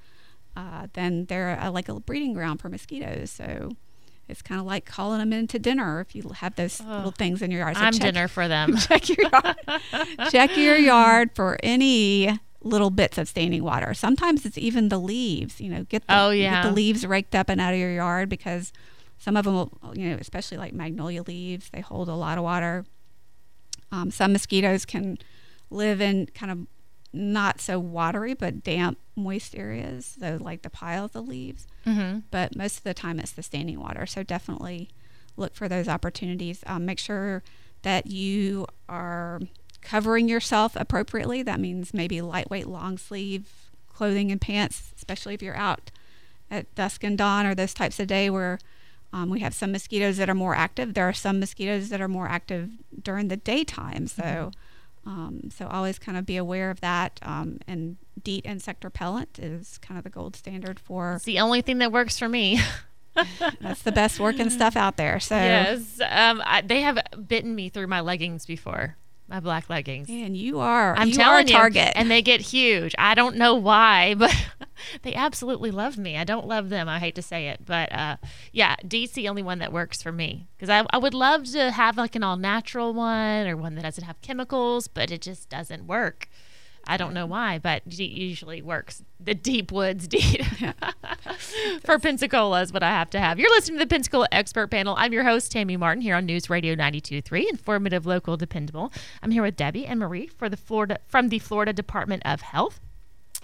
uh, 0.57 0.88
then 0.95 1.26
they're 1.26 1.59
uh, 1.61 1.71
like 1.71 1.88
a 1.88 2.00
breeding 2.00 2.35
ground 2.35 2.61
for 2.61 2.69
mosquitoes. 2.69 3.30
So 3.30 3.76
it's 4.31 4.43
kind 4.43 4.61
of 4.61 4.67
like 4.67 4.85
calling 4.87 5.19
them 5.19 5.33
into 5.33 5.59
dinner 5.59 6.01
if 6.01 6.15
you 6.15 6.23
have 6.37 6.55
those 6.57 6.81
little 6.81 7.11
things 7.11 7.43
in 7.43 7.51
your 7.51 7.61
yard. 7.61 7.77
So 7.77 7.83
I'm 7.83 7.93
check- 7.93 8.03
dinner 8.03 8.29
for 8.29 8.49
them. 8.49 8.77
check 8.89 9.09
your 9.09 9.29
yard. 9.31 9.57
check 10.31 10.57
your 10.57 10.77
yard 10.77 11.31
for 11.35 11.59
any 11.63 12.39
little 12.63 12.91
bits 12.91 13.17
of 13.19 13.29
standing 13.29 13.63
water. 13.65 13.95
Sometimes 13.95 14.45
it's 14.47 14.59
even 14.59 14.89
the 14.91 14.99
leaves. 14.99 15.61
You 15.61 15.71
know, 15.71 15.85
get 15.85 16.07
the, 16.07 16.19
Oh, 16.19 16.31
get 16.31 16.39
yeah. 16.39 16.63
the 16.63 16.73
leaves 16.73 17.07
raked 17.07 17.35
up 17.35 17.49
and 17.49 17.61
out 17.61 17.73
of 17.75 17.81
your 17.81 17.93
yard 17.93 18.29
because 18.29 18.73
some 19.19 19.37
of 19.37 19.45
them 19.45 19.55
will, 19.55 19.73
you 19.95 20.09
know, 20.11 20.17
especially 20.21 20.57
like 20.59 20.73
magnolia 20.73 21.23
leaves, 21.23 21.69
they 21.71 21.81
hold 21.81 22.09
a 22.09 22.15
lot 22.15 22.39
of 22.39 22.45
water. 22.45 22.85
Um, 23.93 24.11
some 24.11 24.33
mosquitoes 24.33 24.85
can 24.85 25.19
live 25.71 26.01
in 26.01 26.27
kind 26.35 26.53
of 26.53 26.59
not 27.13 27.61
so 27.61 27.79
watery 27.79 28.35
but 28.35 28.63
damp, 28.63 28.99
moist 29.21 29.55
areas, 29.57 30.17
so 30.21 30.39
like 30.41 30.62
the 30.62 30.71
pile 30.71 31.05
of 31.05 31.12
the 31.12 31.23
leaves. 31.23 31.67
hmm 31.85 32.19
But 32.31 32.57
most 32.57 32.79
of 32.79 32.85
the 32.85 32.95
time 32.95 33.19
it's 33.21 33.33
the 33.33 33.43
standing 33.43 33.79
water. 33.79 34.07
So 34.07 34.23
definitely 34.23 34.91
look 35.37 35.55
for 35.55 35.69
those 35.69 35.89
opportunities. 35.89 36.62
Um, 36.67 36.85
make 36.87 36.99
sure 36.99 37.43
that 37.83 38.07
you 38.09 38.67
are 38.89 39.41
covering 39.81 40.29
yourself 40.29 40.77
appropriately. 40.77 41.43
That 41.43 41.61
means 41.61 41.95
maybe 41.95 42.21
lightweight 42.21 42.67
long 42.67 42.99
sleeve 42.99 43.47
clothing 43.89 44.31
and 44.33 44.41
pants, 44.41 44.93
especially 44.97 45.35
if 45.35 45.43
you're 45.43 45.57
out 45.57 45.91
at 46.50 46.75
dusk 46.75 47.05
and 47.05 47.17
dawn 47.17 47.47
or 47.47 47.55
those 47.55 47.73
types 47.75 48.00
of 48.00 48.07
day 48.07 48.29
where 48.31 48.59
um, 49.12 49.29
we 49.31 49.41
have 49.41 49.55
some 49.55 49.73
mosquitoes 49.73 50.17
that 50.19 50.29
are 50.31 50.35
more 50.35 50.55
active. 50.55 50.95
There 50.95 51.09
are 51.09 51.12
some 51.12 51.41
mosquitoes 51.41 51.89
that 51.89 52.00
are 52.00 52.09
more 52.09 52.29
active 52.29 52.71
during 53.03 53.29
the 53.29 53.37
daytime. 53.37 54.07
So, 54.07 54.50
um, 55.11 55.50
so 55.50 55.67
always 55.67 55.99
kind 55.99 56.17
of 56.17 56.25
be 56.25 56.37
aware 56.37 56.71
of 56.71 56.81
that. 56.83 57.19
Um, 57.23 57.59
and 57.67 57.97
DEET 58.23 58.47
insect 58.47 58.85
repellent 58.85 59.40
is 59.40 59.76
kind 59.79 59.99
of 59.99 60.05
the 60.05 60.11
gold 60.11 60.37
standard 60.37 60.79
for. 60.79 61.14
It's 61.14 61.25
the 61.25 61.40
only 61.40 61.62
thing 61.62 61.79
that 61.79 61.90
works 61.90 62.17
for 62.17 62.29
me. 62.29 62.61
That's 63.61 63.83
the 63.83 63.90
best 63.90 64.21
working 64.21 64.50
stuff 64.50 64.76
out 64.76 64.97
there. 64.97 65.19
So, 65.19 65.35
yes, 65.35 66.00
um, 66.09 66.40
I, 66.45 66.61
they 66.61 66.83
have 66.83 66.99
bitten 67.26 67.57
me 67.57 67.69
through 67.69 67.88
my 67.88 68.00
leggings 68.00 68.47
before, 68.47 68.97
my 69.31 69.41
black 69.41 69.71
leggings. 69.71 70.09
man, 70.09 70.35
you 70.35 70.59
are 70.59 70.95
I'm 70.97 71.09
you 71.09 71.15
telling 71.15 71.47
are 71.47 71.49
target. 71.49 71.87
you, 71.87 71.93
and 71.95 72.11
they 72.11 72.21
get 72.21 72.41
huge. 72.41 72.95
I 72.99 73.15
don't 73.15 73.37
know 73.37 73.55
why, 73.55 74.15
but 74.19 74.35
they 75.03 75.15
absolutely 75.15 75.71
love 75.71 75.97
me. 75.97 76.17
I 76.17 76.25
don't 76.25 76.47
love 76.47 76.69
them. 76.69 76.89
I 76.89 76.99
hate 76.99 77.15
to 77.15 77.23
say 77.23 77.49
it, 77.49 77.65
but 77.65 77.93
uh, 77.93 78.17
yeah, 78.53 78.77
DEET's 78.87 79.13
the 79.13 79.29
only 79.29 79.43
one 79.43 79.61
that 79.61 79.73
works 79.73 80.03
for 80.03 80.11
me 80.13 80.49
because 80.57 80.69
I, 80.69 80.85
I 80.91 80.99
would 80.99 81.15
love 81.15 81.45
to 81.53 81.71
have 81.71 81.97
like 81.97 82.17
an 82.17 82.23
all 82.25 82.37
natural 82.37 82.93
one 82.93 83.47
or 83.47 83.57
one 83.57 83.77
that 83.77 83.83
doesn't 83.83 84.05
have 84.05 84.21
chemicals, 84.21 84.89
but 84.89 85.11
it 85.11 85.23
just 85.23 85.49
doesn't 85.49 85.87
work. 85.87 86.29
I 86.87 86.97
don't 86.97 87.15
know 87.15 87.27
why, 87.27 87.59
but 87.59 87.83
it 87.87 88.01
usually 88.01 88.63
works. 88.63 89.03
The 89.21 89.35
deep 89.35 89.71
woods 89.71 90.09
DEET 90.09 90.43
for 91.85 91.99
Pensacola 91.99 92.62
is 92.62 92.73
what 92.73 92.83
I 92.83 92.91
have 92.91 93.11
to 93.11 93.21
have. 93.21 93.39
You're 93.39 93.50
listening 93.50 93.79
to 93.79 93.85
the 93.85 93.89
Pensacola 93.89 94.27
Expert 94.33 94.71
Panel. 94.71 94.95
I'm 94.99 95.12
your 95.12 95.25
host, 95.25 95.53
Tammy 95.53 95.77
Martin, 95.77 96.03
here 96.03 96.17
on 96.17 96.27
News 96.27 96.49
Radio 96.50 96.75
92.3, 96.75 97.49
informative, 97.49 98.07
local, 98.07 98.37
dependable. 98.37 98.93
I'm 99.23 99.31
here 99.31 99.43
with 99.43 99.57
Debbie 99.57 99.87
and 99.87 100.00
Marie 100.00 100.27
for 100.27 100.49
the 100.49 100.57
Florida 100.57 100.99
from 101.07 101.29
the 101.29 101.39
Florida 101.39 101.73
Department 101.73 102.23
of 102.25 102.41
Health. 102.43 102.81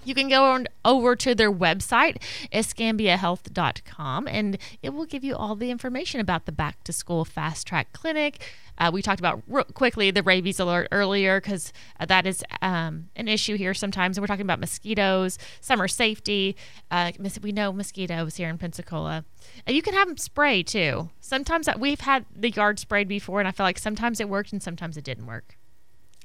You 0.05 0.15
can 0.15 0.29
go 0.29 0.45
on 0.45 0.69
over 0.85 1.17
to 1.17 1.35
their 1.35 1.53
website, 1.53 2.23
escambiahealth.com, 2.53 4.29
and 4.29 4.57
it 4.81 4.91
will 4.91 5.05
give 5.05 5.25
you 5.25 5.35
all 5.35 5.57
the 5.57 5.71
information 5.71 6.21
about 6.21 6.47
the 6.47 6.53
back 6.53 6.85
to 6.85 6.93
school 6.93 7.25
fast 7.25 7.67
track 7.67 7.93
clinic. 7.93 8.41
Uh, 8.79 8.91
we 8.93 9.03
talked 9.03 9.21
about 9.21 9.43
real 9.47 9.65
quickly 9.65 10.11
the 10.11 10.23
rabies 10.23 10.61
alert 10.61 10.89
earlier 10.93 11.41
because 11.41 11.73
uh, 12.01 12.07
that 12.07 12.27
is 12.27 12.45
um, 12.63 13.09
an 13.17 13.29
issue 13.29 13.57
here 13.57 13.75
sometimes. 13.75 14.17
And 14.17 14.23
we're 14.23 14.27
talking 14.27 14.45
about 14.45 14.61
mosquitoes, 14.61 15.39
summer 15.61 15.89
safety. 15.89 16.57
Uh, 16.91 17.13
we 17.43 17.53
know 17.53 17.73
mosquitoes 17.73 18.37
here 18.37 18.49
in 18.49 18.59
Pensacola. 18.59 19.25
And 19.67 19.75
you 19.75 19.83
can 19.83 19.95
have 19.95 20.09
them 20.09 20.17
spray 20.17 20.63
too. 20.63 21.11
Sometimes 21.21 21.67
that 21.67 21.81
we've 21.81 22.01
had 22.01 22.27
the 22.35 22.51
yard 22.51 22.79
sprayed 22.79 23.09
before, 23.09 23.39
and 23.41 23.49
I 23.49 23.53
feel 23.53 23.65
like 23.65 23.79
sometimes 23.79 24.21
it 24.21 24.29
worked 24.29 24.53
and 24.53 24.63
sometimes 24.63 24.97
it 24.97 25.05
didn't 25.05 25.27
work. 25.27 25.57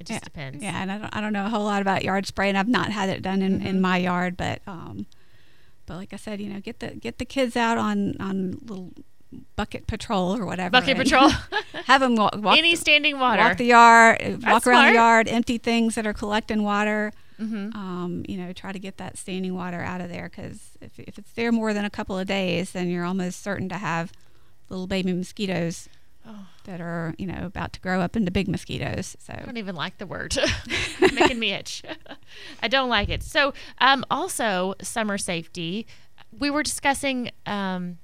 It 0.00 0.06
just 0.06 0.20
yeah, 0.20 0.24
depends. 0.24 0.62
Yeah, 0.62 0.82
and 0.82 0.90
I 0.90 0.98
don't, 0.98 1.16
I 1.16 1.20
don't 1.20 1.32
know 1.32 1.46
a 1.46 1.48
whole 1.48 1.64
lot 1.64 1.80
about 1.82 2.02
yard 2.02 2.26
spray, 2.26 2.48
and 2.48 2.58
I've 2.58 2.68
not 2.68 2.90
had 2.90 3.08
it 3.08 3.22
done 3.22 3.42
in, 3.42 3.58
Mm-hmm. 3.58 3.66
in 3.66 3.80
my 3.80 3.98
yard, 3.98 4.36
but 4.36 4.60
um, 4.66 5.06
but 5.86 5.96
like 5.96 6.12
I 6.12 6.16
said, 6.16 6.40
you 6.40 6.48
know, 6.48 6.60
get 6.60 6.80
the 6.80 6.88
get 6.88 7.18
the 7.18 7.24
kids 7.24 7.56
out 7.56 7.76
on 7.78 8.16
on 8.18 8.58
little 8.64 8.92
bucket 9.56 9.86
patrol 9.86 10.36
or 10.36 10.44
whatever. 10.46 10.70
Bucket 10.70 10.96
patrol. 10.96 11.30
have 11.86 12.00
them 12.00 12.16
walk, 12.16 12.34
walk 12.36 12.58
Any 12.58 12.74
standing 12.76 13.18
water. 13.18 13.42
walk 13.42 13.56
the 13.56 13.64
yard, 13.66 14.20
uh, 14.22 14.30
walk 14.50 14.66
around 14.66 14.82
smart. 14.82 14.88
the 14.88 14.94
yard, 14.94 15.28
empty 15.28 15.58
things 15.58 15.94
that 15.94 16.06
are 16.06 16.12
collecting 16.12 16.62
water. 16.62 17.12
Mhm. 17.40 17.74
Um, 17.74 18.24
you 18.28 18.36
know, 18.36 18.52
try 18.52 18.72
to 18.72 18.78
get 18.78 18.98
that 18.98 19.16
standing 19.18 19.54
water 19.54 19.80
out 19.80 20.00
of 20.00 20.08
there 20.10 20.28
because 20.28 20.60
if, 20.80 20.98
if 21.00 21.18
it's 21.18 21.32
there 21.32 21.50
more 21.50 21.72
than 21.72 21.84
a 21.84 21.90
couple 21.90 22.16
of 22.18 22.26
days, 22.26 22.72
then 22.72 22.88
you're 22.88 23.04
almost 23.04 23.42
certain 23.42 23.68
to 23.70 23.76
have 23.78 24.12
little 24.68 24.86
baby 24.86 25.12
mosquitoes 25.12 25.88
Oh. 26.24 26.46
that 26.64 26.80
are 26.80 27.16
you 27.18 27.26
know 27.26 27.44
about 27.46 27.72
to 27.72 27.80
grow 27.80 28.00
up 28.00 28.14
into 28.14 28.30
big 28.30 28.46
mosquitoes. 28.46 29.16
So 29.18 29.32
I 29.36 29.42
don't 29.44 29.56
even 29.56 29.74
like 29.74 29.98
the 29.98 30.06
word. 30.06 30.36
Making 31.00 31.40
me 31.40 31.50
itch. 31.52 31.82
I 32.62 32.68
don't 32.68 32.88
like 32.88 33.08
it. 33.08 33.24
So, 33.24 33.54
um, 33.78 34.04
also 34.08 34.74
summer 34.80 35.18
safety. 35.18 35.84
We 36.38 36.48
were 36.48 36.62
discussing. 36.62 37.32
Um, 37.44 37.98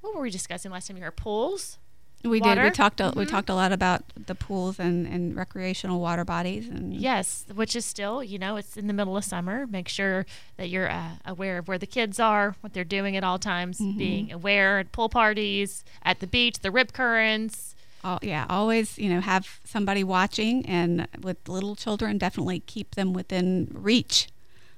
what 0.00 0.14
were 0.14 0.22
we 0.22 0.30
discussing 0.30 0.70
last 0.70 0.88
time? 0.88 0.96
you 0.96 1.02
were 1.04 1.10
pools. 1.10 1.78
We 2.22 2.38
did. 2.38 2.62
We 2.62 2.70
talked. 2.70 3.00
A, 3.00 3.14
We 3.16 3.24
Mhm. 3.24 3.30
talked 3.30 3.48
a 3.48 3.54
lot 3.54 3.72
about 3.72 4.02
the 4.14 4.34
pools 4.34 4.78
and, 4.78 5.06
and 5.06 5.34
recreational 5.34 6.00
water 6.00 6.22
bodies 6.22 6.68
and 6.68 6.92
Yes, 6.94 7.46
which 7.54 7.74
is 7.74 7.86
still, 7.86 8.22
you 8.22 8.38
know, 8.38 8.56
it's 8.56 8.76
in 8.76 8.88
the 8.88 8.92
middle 8.92 9.16
of 9.16 9.24
summer. 9.24 9.66
Make 9.66 9.88
sure 9.88 10.26
that 10.58 10.68
you're 10.68 10.90
uh, 10.90 11.12
aware 11.24 11.56
of 11.56 11.66
where 11.66 11.78
the 11.78 11.86
kids 11.86 12.20
are, 12.20 12.56
what 12.60 12.74
they're 12.74 12.84
doing 12.84 13.16
at 13.16 13.24
all 13.24 13.38
times. 13.38 13.78
Being 13.78 14.30
aware 14.30 14.78
at 14.80 14.92
pool 14.92 15.08
parties, 15.08 15.82
at 16.02 16.20
the 16.20 16.26
beach, 16.26 16.58
the 16.60 16.70
rip 16.70 16.92
currents. 16.92 17.74
Al- 18.04 18.18
yeah, 18.22 18.44
always 18.50 18.98
you 18.98 19.08
know 19.08 19.20
have 19.22 19.58
somebody 19.64 20.04
watching, 20.04 20.64
and 20.66 21.08
with 21.22 21.48
little 21.48 21.74
children, 21.74 22.18
definitely 22.18 22.60
keep 22.60 22.96
them 22.96 23.14
within 23.14 23.68
reach. 23.72 24.28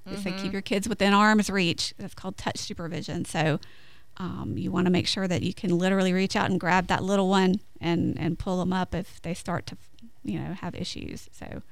They 0.06 0.16
say 0.16 0.32
keep 0.32 0.52
your 0.52 0.62
kids 0.62 0.88
within 0.88 1.12
arm's 1.12 1.48
reach. 1.50 1.92
That's 1.98 2.14
called 2.14 2.36
touch 2.36 2.58
supervision. 2.58 3.24
So 3.24 3.58
um, 4.18 4.54
you 4.56 4.70
want 4.70 4.86
to 4.86 4.90
make 4.90 5.06
sure 5.06 5.26
that 5.26 5.42
you 5.42 5.54
can 5.54 5.76
literally 5.78 6.12
reach 6.12 6.36
out 6.36 6.50
and 6.50 6.60
grab 6.60 6.86
that 6.88 7.02
little 7.02 7.28
one 7.28 7.60
and 7.80 8.18
and 8.18 8.38
pull 8.38 8.58
them 8.58 8.72
up 8.72 8.94
if 8.94 9.20
they 9.22 9.34
start 9.34 9.66
to 9.66 9.76
you 10.22 10.38
know 10.38 10.54
have 10.54 10.74
issues. 10.74 11.28
So 11.32 11.62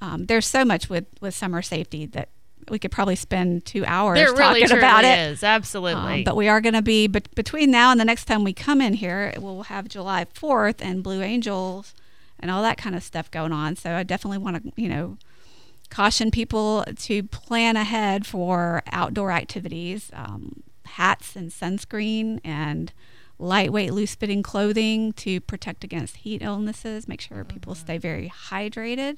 um, 0.00 0.26
there's 0.26 0.46
so 0.46 0.64
much 0.64 0.88
with 0.88 1.06
with 1.20 1.34
summer 1.34 1.62
safety 1.62 2.06
that 2.06 2.28
we 2.68 2.78
could 2.78 2.90
probably 2.90 3.16
spend 3.16 3.64
two 3.64 3.84
hours 3.86 4.18
There 4.18 4.26
really 4.32 4.60
talking 4.60 4.66
truly 4.66 4.80
about 4.80 5.04
it. 5.04 5.18
is. 5.30 5.42
Absolutely. 5.42 6.20
Um, 6.20 6.24
but 6.24 6.36
we 6.36 6.48
are 6.48 6.60
going 6.60 6.74
to 6.74 6.82
be 6.82 7.06
but 7.06 7.34
between 7.34 7.70
now 7.70 7.90
and 7.90 7.98
the 7.98 8.04
next 8.04 8.26
time 8.26 8.44
we 8.44 8.52
come 8.52 8.80
in 8.80 8.94
here, 8.94 9.32
we'll 9.38 9.64
have 9.64 9.88
July 9.88 10.26
4th 10.26 10.76
and 10.80 11.02
Blue 11.02 11.22
Angels 11.22 11.94
and 12.38 12.50
all 12.50 12.62
that 12.62 12.76
kind 12.76 12.94
of 12.94 13.02
stuff 13.02 13.30
going 13.30 13.52
on. 13.52 13.76
So 13.76 13.94
I 13.94 14.02
definitely 14.02 14.38
want 14.38 14.62
to, 14.62 14.72
you 14.80 14.88
know, 14.88 15.16
caution 15.90 16.30
people 16.30 16.84
to 16.96 17.22
plan 17.24 17.76
ahead 17.76 18.26
for 18.26 18.82
outdoor 18.92 19.32
activities, 19.32 20.10
um, 20.12 20.62
hats 20.90 21.36
and 21.36 21.50
sunscreen 21.50 22.40
and 22.44 22.92
lightweight 23.38 23.92
loose 23.92 24.14
fitting 24.14 24.42
clothing 24.42 25.12
to 25.14 25.40
protect 25.40 25.82
against 25.84 26.18
heat 26.18 26.42
illnesses. 26.42 27.08
Make 27.08 27.20
sure 27.20 27.42
people 27.44 27.74
stay 27.74 27.96
very 27.98 28.30
hydrated. 28.50 29.16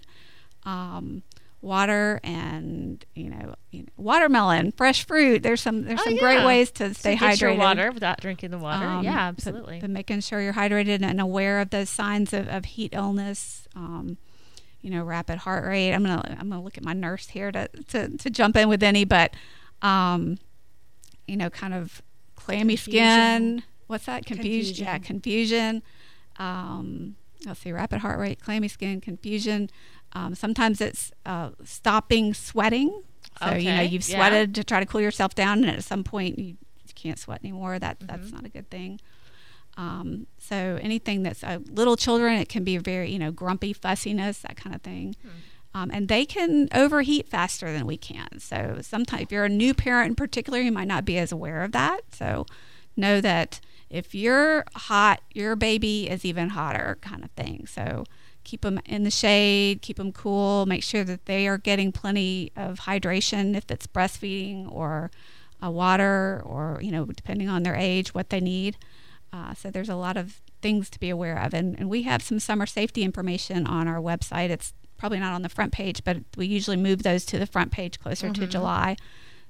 Um, 0.64 1.22
water 1.60 2.18
and 2.24 3.04
you 3.14 3.30
know, 3.30 3.54
you 3.70 3.82
know, 3.82 3.88
watermelon, 3.96 4.72
fresh 4.72 5.06
fruit. 5.06 5.42
There's 5.42 5.60
some 5.60 5.84
there's 5.84 6.00
Oh, 6.00 6.04
some 6.04 6.14
yeah. 6.14 6.20
great 6.20 6.44
ways 6.44 6.70
to 6.72 6.92
stay 6.94 7.16
So 7.16 7.20
get 7.26 7.40
your 7.40 7.50
hydrated. 7.52 7.58
water 7.58 7.90
without 7.92 8.20
drinking 8.20 8.50
the 8.50 8.58
water. 8.58 8.84
Um, 8.86 9.04
yeah, 9.04 9.12
but- 9.30 9.38
absolutely. 9.38 9.78
But, 9.80 9.90
making 9.90 10.20
sure 10.20 10.40
you're 10.40 10.52
hydrated 10.54 11.02
and 11.02 11.20
aware 11.20 11.60
of 11.60 11.70
those 11.70 11.88
signs 11.88 12.32
of, 12.32 12.48
of 12.48 12.64
heat 12.64 12.92
illness. 12.94 13.66
Um, 13.74 14.18
you 14.82 14.90
know, 14.90 15.04
rapid 15.04 15.38
heart 15.38 15.64
rate. 15.64 15.92
I'm 15.92 16.02
gonna 16.02 16.22
I'm 16.40 16.48
gonna 16.50 16.62
look 16.62 16.76
at 16.76 16.84
my 16.84 16.92
nurse 16.92 17.28
here 17.28 17.52
to 17.52 17.68
to, 17.88 18.16
to 18.18 18.30
jump 18.30 18.56
in 18.56 18.68
with 18.68 18.82
any, 18.82 19.04
but 19.04 19.34
um, 19.80 20.38
you 21.26 21.36
know, 21.36 21.50
kind 21.50 21.74
of 21.74 22.02
clammy 22.36 22.76
skin. 22.76 23.62
What's 23.86 24.06
that? 24.06 24.24
Confusion. 24.26 24.84
Yeah, 24.84 24.98
confusion. 24.98 25.82
Um, 26.38 27.16
let's 27.46 27.60
see, 27.60 27.72
rapid 27.72 28.00
heart 28.00 28.18
rate, 28.18 28.40
clammy 28.40 28.68
skin, 28.68 29.00
confusion. 29.00 29.70
Um, 30.14 30.34
sometimes 30.34 30.80
it's 30.80 31.12
uh, 31.26 31.50
stopping 31.64 32.34
sweating. 32.34 33.02
So 33.40 33.54
you 33.54 33.70
know 33.72 33.80
you've 33.80 34.06
yeah. 34.08 34.16
sweated 34.16 34.54
to 34.56 34.64
try 34.64 34.80
to 34.80 34.86
cool 34.86 35.00
yourself 35.00 35.34
down, 35.34 35.64
and 35.64 35.76
at 35.76 35.84
some 35.84 36.04
point 36.04 36.38
you, 36.38 36.44
you 36.46 36.94
can't 36.94 37.18
sweat 37.18 37.40
anymore. 37.42 37.78
That 37.78 37.98
Mm-hmm. 37.98 38.06
that's 38.06 38.32
not 38.32 38.44
a 38.44 38.48
good 38.48 38.68
thing. 38.70 39.00
Um, 39.76 40.26
so 40.38 40.78
anything 40.82 41.22
that's 41.22 41.42
uh, 41.42 41.58
little 41.70 41.96
children, 41.96 42.34
it 42.34 42.48
can 42.50 42.62
be 42.64 42.76
very 42.76 43.10
you 43.10 43.18
know 43.18 43.30
grumpy 43.30 43.72
fussiness, 43.72 44.40
that 44.40 44.56
kind 44.56 44.74
of 44.74 44.82
thing. 44.82 45.16
Hmm. 45.22 45.28
Um, 45.74 45.90
and 45.92 46.08
they 46.08 46.26
can 46.26 46.68
overheat 46.74 47.28
faster 47.28 47.72
than 47.72 47.86
we 47.86 47.96
can. 47.96 48.38
So 48.38 48.78
sometimes, 48.82 49.22
if 49.22 49.32
you're 49.32 49.46
a 49.46 49.48
new 49.48 49.72
parent 49.72 50.08
in 50.10 50.14
particular, 50.14 50.58
you 50.58 50.70
might 50.72 50.88
not 50.88 51.04
be 51.04 51.16
as 51.16 51.32
aware 51.32 51.62
of 51.62 51.72
that. 51.72 52.00
So 52.12 52.46
know 52.94 53.20
that 53.22 53.60
if 53.88 54.14
you're 54.14 54.64
hot, 54.74 55.22
your 55.32 55.56
baby 55.56 56.08
is 56.08 56.24
even 56.24 56.50
hotter, 56.50 56.98
kind 57.00 57.24
of 57.24 57.30
thing. 57.30 57.66
So 57.66 58.04
keep 58.44 58.62
them 58.62 58.80
in 58.84 59.04
the 59.04 59.10
shade, 59.10 59.82
keep 59.82 59.96
them 59.96 60.12
cool, 60.12 60.66
make 60.66 60.82
sure 60.82 61.04
that 61.04 61.26
they 61.26 61.46
are 61.46 61.58
getting 61.58 61.92
plenty 61.92 62.52
of 62.56 62.80
hydration 62.80 63.56
if 63.56 63.70
it's 63.70 63.86
breastfeeding 63.86 64.70
or 64.70 65.10
uh, 65.64 65.70
water 65.70 66.42
or, 66.44 66.80
you 66.82 66.90
know, 66.90 67.04
depending 67.06 67.48
on 67.48 67.62
their 67.62 67.76
age, 67.76 68.14
what 68.14 68.30
they 68.30 68.40
need. 68.40 68.76
Uh, 69.32 69.54
so 69.54 69.70
there's 69.70 69.88
a 69.88 69.96
lot 69.96 70.16
of 70.16 70.40
things 70.60 70.90
to 70.90 71.00
be 71.00 71.08
aware 71.08 71.38
of. 71.38 71.54
And, 71.54 71.78
and 71.78 71.88
we 71.88 72.02
have 72.02 72.22
some 72.22 72.38
summer 72.40 72.66
safety 72.66 73.02
information 73.02 73.66
on 73.66 73.88
our 73.88 74.00
website. 74.00 74.50
It's 74.50 74.74
probably 75.02 75.18
not 75.18 75.32
on 75.32 75.42
the 75.42 75.48
front 75.48 75.72
page, 75.72 76.04
but 76.04 76.18
we 76.36 76.46
usually 76.46 76.76
move 76.76 77.02
those 77.02 77.24
to 77.24 77.36
the 77.36 77.44
front 77.44 77.72
page 77.72 77.98
closer 77.98 78.30
to 78.30 78.46
July. 78.46 78.94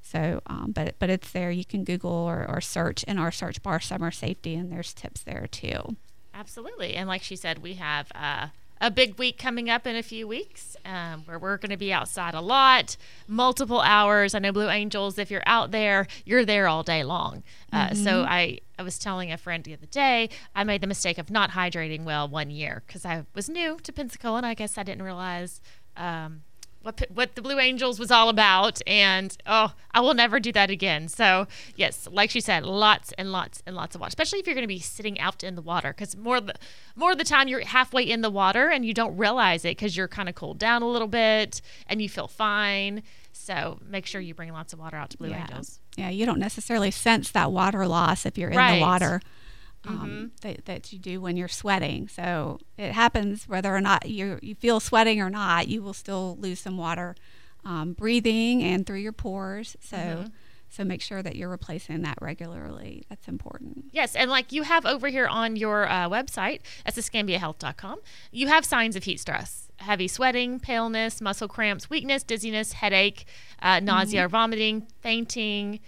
So, 0.01 0.41
um, 0.47 0.73
but 0.75 0.95
but 0.99 1.11
it's 1.11 1.31
there. 1.31 1.51
You 1.51 1.67
can 1.67 1.85
Google 1.85 2.11
or, 2.11 2.47
or 2.49 2.63
search 2.63 3.05
in 3.05 3.19
our 3.19 3.31
search 3.31 3.63
bar 3.63 3.79
summer 3.79 4.11
safety, 4.11 4.55
and 4.55 4.73
there's 4.73 4.95
tips 4.95 5.21
there 5.21 5.47
too. 5.47 5.97
Absolutely. 6.33 6.95
And 6.95 7.07
like 7.07 7.23
she 7.23 7.37
said, 7.37 7.59
we 7.59 7.75
have 7.75 8.11
uh, 8.15 8.47
a 8.83 8.91
big 8.91 9.17
week 9.17 9.39
coming 9.39 9.71
up 9.71 9.87
in 9.87 9.95
a 9.95 10.03
few 10.03 10.27
weeks 10.27 10.77
um, 10.85 11.23
where 11.25 11.39
we're 11.39 11.57
going 11.57 11.71
to 11.71 11.77
be 11.77 11.93
outside 11.93 12.35
a 12.35 12.41
lot, 12.41 12.97
multiple 13.29 13.81
hours. 13.81 14.35
I 14.35 14.41
know 14.41 14.51
Blue 14.53 14.69
Angels, 14.69 15.19
if 15.19 15.31
you're 15.31 15.45
out 15.47 15.71
there, 15.71 16.09
you're 16.27 16.45
there 16.45 16.67
all 16.67 16.83
day 16.83 17.05
long. 17.05 17.45
Uh, 17.73 17.95
So 17.95 18.23
I, 18.29 18.59
I 18.79 18.83
was 18.83 18.99
telling 18.99 19.31
a 19.31 19.39
friend 19.39 19.63
the 19.63 19.73
other 19.75 19.87
day, 19.87 20.29
I 20.55 20.65
made 20.65 20.81
the 20.81 20.89
mistake 20.89 21.17
of 21.19 21.31
not 21.31 21.51
hydrating 21.53 22.03
well 22.03 22.27
one 22.29 22.51
year 22.51 22.83
because 22.85 23.07
I 23.07 23.25
was 23.35 23.49
new 23.49 23.79
to 23.85 23.93
Pensacola 23.93 24.39
and 24.39 24.47
I 24.47 24.55
guess 24.55 24.77
I 24.77 24.83
didn't 24.83 25.05
realize. 25.05 25.61
Um, 25.97 26.43
what, 26.83 27.03
what 27.13 27.35
the 27.35 27.43
Blue 27.43 27.59
Angels 27.59 27.99
was 27.99 28.11
all 28.11 28.29
about, 28.29 28.81
and 28.87 29.37
oh, 29.47 29.75
I 29.93 30.01
will 30.01 30.15
never 30.15 30.41
do 30.41 30.53
that 30.53 30.71
again. 30.71 31.09
So 31.09 31.47
yes, 31.77 32.09
like 32.11 32.31
she 32.31 32.41
said, 32.41 32.65
lots 32.65 33.13
and 33.19 33.33
lots 33.33 33.63
and 33.67 33.77
lots 33.77 33.95
of 33.95 34.01
water, 34.01 34.09
especially 34.09 34.39
if 34.41 34.47
you're 34.47 34.55
going 34.55 34.65
to 34.65 34.69
be 34.69 34.81
sitting 34.81 35.19
out 35.21 35.43
in 35.45 35.55
the 35.55 35.63
water, 35.63 35.93
because 35.93 36.17
more 36.17 36.41
the 36.41 36.55
more 36.97 37.13
of 37.13 37.19
the 37.19 37.25
time 37.25 37.49
you're 37.49 37.65
halfway 37.65 38.03
in 38.03 38.21
the 38.21 38.31
water 38.31 38.69
and 38.69 38.85
you 38.85 38.95
don't 38.95 39.17
realize 39.17 39.65
it 39.65 39.77
because 39.77 39.97
you're 39.97 40.09
kind 40.09 40.29
of 40.29 40.35
cooled 40.35 40.59
down 40.59 40.83
a 40.83 40.89
little 40.89 41.09
bit 41.09 41.61
and 41.87 42.03
you 42.03 42.09
feel 42.09 42.29
fine. 42.29 43.03
So 43.33 43.79
make 43.89 44.07
sure 44.07 44.21
you 44.21 44.35
bring 44.35 44.53
lots 44.53 44.73
of 44.73 44.79
water 44.79 44.97
out 44.97 45.11
to 45.11 45.19
Blue 45.19 45.31
yeah. 45.31 45.43
Angels. 45.43 45.81
Yeah, 45.97 46.11
you 46.11 46.27
don't 46.27 46.39
necessarily 46.39 46.91
sense 46.91 47.31
that 47.33 47.51
water 47.51 47.87
loss 47.87 48.27
if 48.27 48.37
you're 48.39 48.51
in 48.51 48.57
Right. 48.57 48.77
the 48.77 48.81
water 48.81 49.21
um, 49.87 50.33
that, 50.43 50.65
that 50.67 50.93
you 50.93 50.99
do 50.99 51.21
when 51.21 51.37
you're 51.37 51.49
sweating. 51.49 52.09
So 52.09 52.61
it 52.77 52.93
happens 52.93 53.49
whether 53.49 53.75
or 53.75 53.81
not 53.81 54.09
you 54.09 54.39
you 54.43 54.55
feel 54.55 54.81
sweating 54.81 55.21
or 55.21 55.31
not. 55.31 55.69
You 55.69 55.83
will 55.83 55.95
still 55.95 56.37
lose 56.41 56.61
some 56.61 56.77
water, 56.77 57.15
um, 57.65 57.93
breathing 57.93 58.63
and 58.63 58.87
through 58.87 58.99
your 58.99 59.13
pores. 59.13 59.77
So. 59.81 60.27
So 60.69 60.85
make 60.85 61.03
sure 61.03 61.23
that 61.23 61.37
you're 61.37 61.51
replacing 61.51 62.01
that 62.01 62.17
regularly. 62.23 63.05
That's 63.11 63.29
important. 63.29 63.85
Yes, 63.93 64.17
and 64.17 64.31
like 64.31 64.53
you 64.53 64.63
have 64.63 64.87
over 64.87 65.09
here 65.09 65.27
on 65.27 65.55
your 65.55 65.87
uh, 65.87 66.09
website, 66.09 66.61
that's 66.83 66.97
escambiahealth.com, 66.97 67.99
you 68.31 68.49
have 68.49 68.65
signs 68.65 68.97
of 68.97 69.05
heat 69.05 69.21
stress. 69.21 69.71
Heavy 69.77 70.09
sweating, 70.09 70.59
paleness, 70.59 71.21
muscle 71.21 71.47
cramps, 71.47 71.91
weakness, 71.91 72.23
dizziness, 72.23 72.73
headache, 72.73 73.27
uh, 73.61 73.81
nausea 73.81 74.25
or 74.25 74.29
vomiting, 74.29 74.87
fainting, 75.03 75.79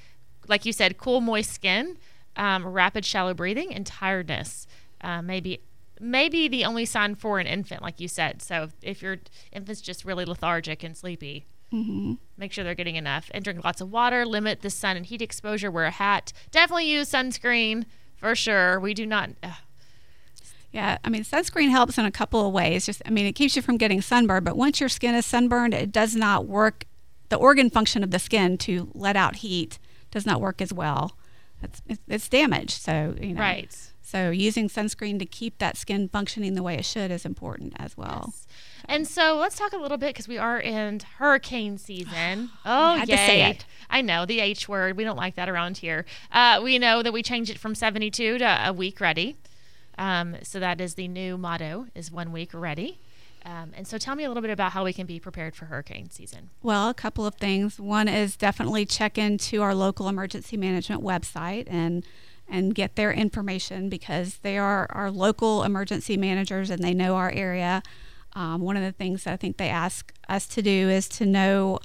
like 0.49 0.67
you 0.67 0.73
said, 0.75 0.99
cool, 0.99 1.23
moist 1.23 1.53
skin, 1.53 1.97
um, 2.37 2.67
rapid, 2.67 3.05
shallow 3.05 3.35
breathing, 3.35 3.75
and 3.75 3.87
tiredness. 3.87 4.67
Uh, 5.01 5.23
maybe 5.23 5.61
maybe 6.01 6.49
the 6.49 6.65
only 6.65 6.85
sign 6.85 7.15
for 7.15 7.39
an 7.39 7.47
infant, 7.47 7.81
like 7.83 8.01
you 8.01 8.09
said. 8.09 8.43
So 8.43 8.69
if 8.83 9.01
your 9.03 9.19
infant's 9.53 9.81
just 9.81 10.05
really 10.05 10.25
lethargic 10.25 10.83
and 10.83 10.97
sleepy, 10.97 11.47
make 12.37 12.53
sure 12.53 12.63
they're 12.65 12.75
getting 12.75 12.97
enough 12.97 13.31
and 13.35 13.43
drink 13.43 13.65
lots 13.65 13.81
of 13.81 13.91
water 13.91 14.25
limit 14.25 14.61
the 14.63 14.71
sun 14.71 14.97
and 14.97 15.07
heat 15.07 15.21
exposure 15.21 15.71
wear 15.73 15.87
a 15.87 15.91
hat 15.91 16.33
definitely 16.53 16.89
use 16.89 17.11
sunscreen 17.11 17.85
for 18.17 18.37
sure 18.37 18.79
we 18.79 18.95
do 18.95 19.05
not 19.05 19.31
uh, 19.43 19.51
Yeah, 20.71 20.99
I 21.05 21.09
mean, 21.09 21.25
sunscreen 21.25 21.71
helps 21.71 21.99
in 21.99 22.05
a 22.05 22.11
couple 22.11 22.47
of 22.47 22.53
ways. 22.53 22.87
Just, 22.87 23.03
I 23.07 23.11
mean, 23.11 23.27
it 23.27 23.33
keeps 23.33 23.57
you 23.57 23.63
from 23.63 23.77
getting 23.77 24.01
sunburned, 24.03 24.45
but 24.45 24.57
once 24.57 24.79
your 24.81 24.89
skin 24.89 25.15
is 25.15 25.25
sunburned, 25.27 25.75
it 25.75 25.91
does 25.93 26.15
not 26.17 26.47
work. 26.47 26.85
The 27.29 27.37
organ 27.37 27.71
function 27.71 28.03
of 28.05 28.11
the 28.11 28.19
skin 28.19 28.57
to 28.59 28.91
let 28.95 29.17
out 29.17 29.37
heat 29.37 29.79
does 30.11 30.27
not 30.27 30.41
work 30.41 30.61
as 30.61 30.73
well. 30.73 31.17
It's, 31.65 31.83
it's, 31.87 32.01
it's 32.09 32.29
damaged. 32.29 32.81
So, 32.83 33.15
you 33.21 33.35
know. 33.35 33.41
right 33.41 33.77
So, 34.03 34.31
using 34.31 34.69
sunscreen 34.69 35.19
to 35.19 35.27
keep 35.27 35.59
that 35.59 35.77
skin 35.77 36.09
functioning 36.09 36.55
the 36.55 36.63
way 36.63 36.77
it 36.77 36.85
should 36.85 37.11
is 37.11 37.25
important 37.25 37.73
as 37.77 37.97
well. 37.97 38.27
Yes. 38.33 38.47
and 38.87 39.09
so 39.09 39.37
let's 39.37 39.57
talk 39.57 39.73
a 39.73 39.79
little 39.79 39.97
bit 39.97 40.09
because 40.09 40.29
we 40.29 40.37
are 40.39 40.61
in 40.61 41.01
hurricane 41.19 41.79
season 41.79 42.51
oh 42.67 42.97
had 42.97 43.09
yay. 43.09 43.17
say 43.17 43.51
it. 43.51 43.65
i 43.89 44.01
know 44.03 44.27
the 44.27 44.41
h 44.41 44.69
word 44.69 44.97
we 44.97 45.05
don't 45.05 45.17
like 45.17 45.35
that 45.37 45.49
around 45.49 45.79
here 45.79 46.05
uh, 46.33 46.61
we 46.63 46.79
know 46.79 47.03
that 47.03 47.13
we 47.13 47.23
changed 47.23 47.51
it 47.51 47.59
from 47.59 47.75
72 47.75 48.39
to 48.39 48.69
a 48.69 48.73
week 48.73 49.01
ready 49.01 49.37
um, 49.97 50.37
so 50.43 50.61
that 50.61 50.81
is 50.81 50.95
the 50.95 51.09
new 51.09 51.39
motto 51.39 51.87
is 51.95 52.11
one 52.13 52.31
week 52.31 52.51
ready 52.53 52.99
um, 53.45 53.73
and 53.77 53.87
so 53.87 53.99
tell 53.99 54.15
me 54.17 54.25
a 54.25 54.29
little 54.29 54.41
bit 54.41 54.51
about 54.51 54.73
how 54.73 54.85
we 54.85 54.93
can 54.93 55.07
be 55.07 55.21
prepared 55.21 55.55
for 55.55 55.67
hurricane 55.67 56.11
season 56.11 56.51
Well, 56.63 56.89
a 56.89 56.95
couple 56.95 57.27
of 57.27 57.35
things. 57.35 57.79
One 57.79 58.09
is 58.09 58.37
definitely 58.37 58.87
check 58.87 59.19
into 59.19 59.61
our 59.63 59.75
local 59.75 60.09
emergency 60.09 60.57
management 60.57 61.03
website 61.03 61.67
and 61.71 62.05
and 62.49 62.75
get 62.75 62.97
their 62.97 63.11
information 63.13 63.89
because 63.89 64.37
they 64.43 64.59
are 64.59 64.87
our 64.91 65.11
local 65.11 65.63
emergency 65.63 66.17
managers 66.17 66.69
and 66.71 66.83
they 66.85 66.93
know 66.93 67.17
our 67.17 67.31
area. 67.31 67.83
Um, 68.35 68.61
one 68.61 68.77
of 68.77 68.83
the 68.83 68.93
things 68.93 69.25
that 69.25 69.33
I 69.33 69.37
think 69.37 69.57
they 69.57 69.71
ask 69.71 70.13
us 70.29 70.47
to 70.49 70.61
do 70.61 70.89
is 70.91 71.09
to 71.11 71.25
know 71.25 71.79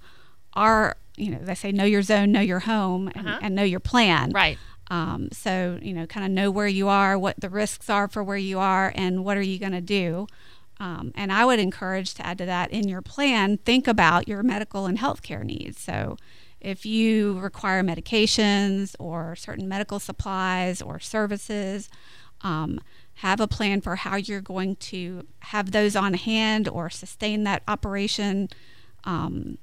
our, 0.53 0.97
you 1.15 1.31
know, 1.31 1.39
they 1.39 1.55
say 1.55 1.71
know 1.71 1.85
your 1.85 2.01
zone, 2.01 2.31
know 2.33 2.41
your 2.41 2.59
home, 2.59 3.09
and, 3.15 3.27
Uh-huh. 3.27 3.39
and 3.41 3.55
know 3.55 3.63
your 3.63 3.79
plan. 3.79 4.31
right 4.31 4.57
Um, 4.91 5.29
so, 5.31 5.77
you 5.81 5.93
know, 5.93 6.05
kind 6.07 6.25
of 6.25 6.31
know 6.31 6.49
where 6.49 6.67
you 6.67 6.87
are, 6.89 7.17
what 7.17 7.39
the 7.39 7.49
risks 7.49 7.89
are 7.91 8.07
for 8.07 8.23
where 8.23 8.37
you 8.37 8.57
are, 8.59 8.91
and 8.95 9.23
what 9.23 9.37
are 9.37 9.41
you 9.43 9.59
going 9.59 9.71
to 9.73 9.81
do. 9.81 10.25
Um, 10.79 11.11
and 11.15 11.31
I 11.31 11.43
would 11.45 11.59
encourage 11.59 12.13
to 12.15 12.25
add 12.25 12.37
to 12.37 12.45
that 12.45 12.71
in 12.71 12.87
your 12.87 13.01
plan, 13.01 13.57
think 13.57 13.87
about 13.87 14.27
your 14.27 14.43
medical 14.43 14.85
and 14.85 14.97
healthcare 14.97 15.43
needs. 15.43 15.79
So, 15.79 16.17
if 16.61 16.85
you 16.85 17.39
require 17.39 17.83
medications 17.83 18.95
or 18.99 19.35
certain 19.35 19.67
medical 19.69 19.99
supplies 19.99 20.81
or 20.81 20.99
services, 20.99 21.89
um, 22.41 22.81
have 23.15 23.39
a 23.39 23.47
plan 23.47 23.81
for 23.81 23.97
how 23.97 24.15
you're 24.15 24.41
going 24.41 24.75
to 24.77 25.25
have 25.39 25.71
those 25.71 25.95
on 25.95 26.13
hand 26.13 26.67
or 26.67 26.89
sustain 26.89 27.43
that 27.43 27.63
operation 27.67 28.49
um, 29.03 29.57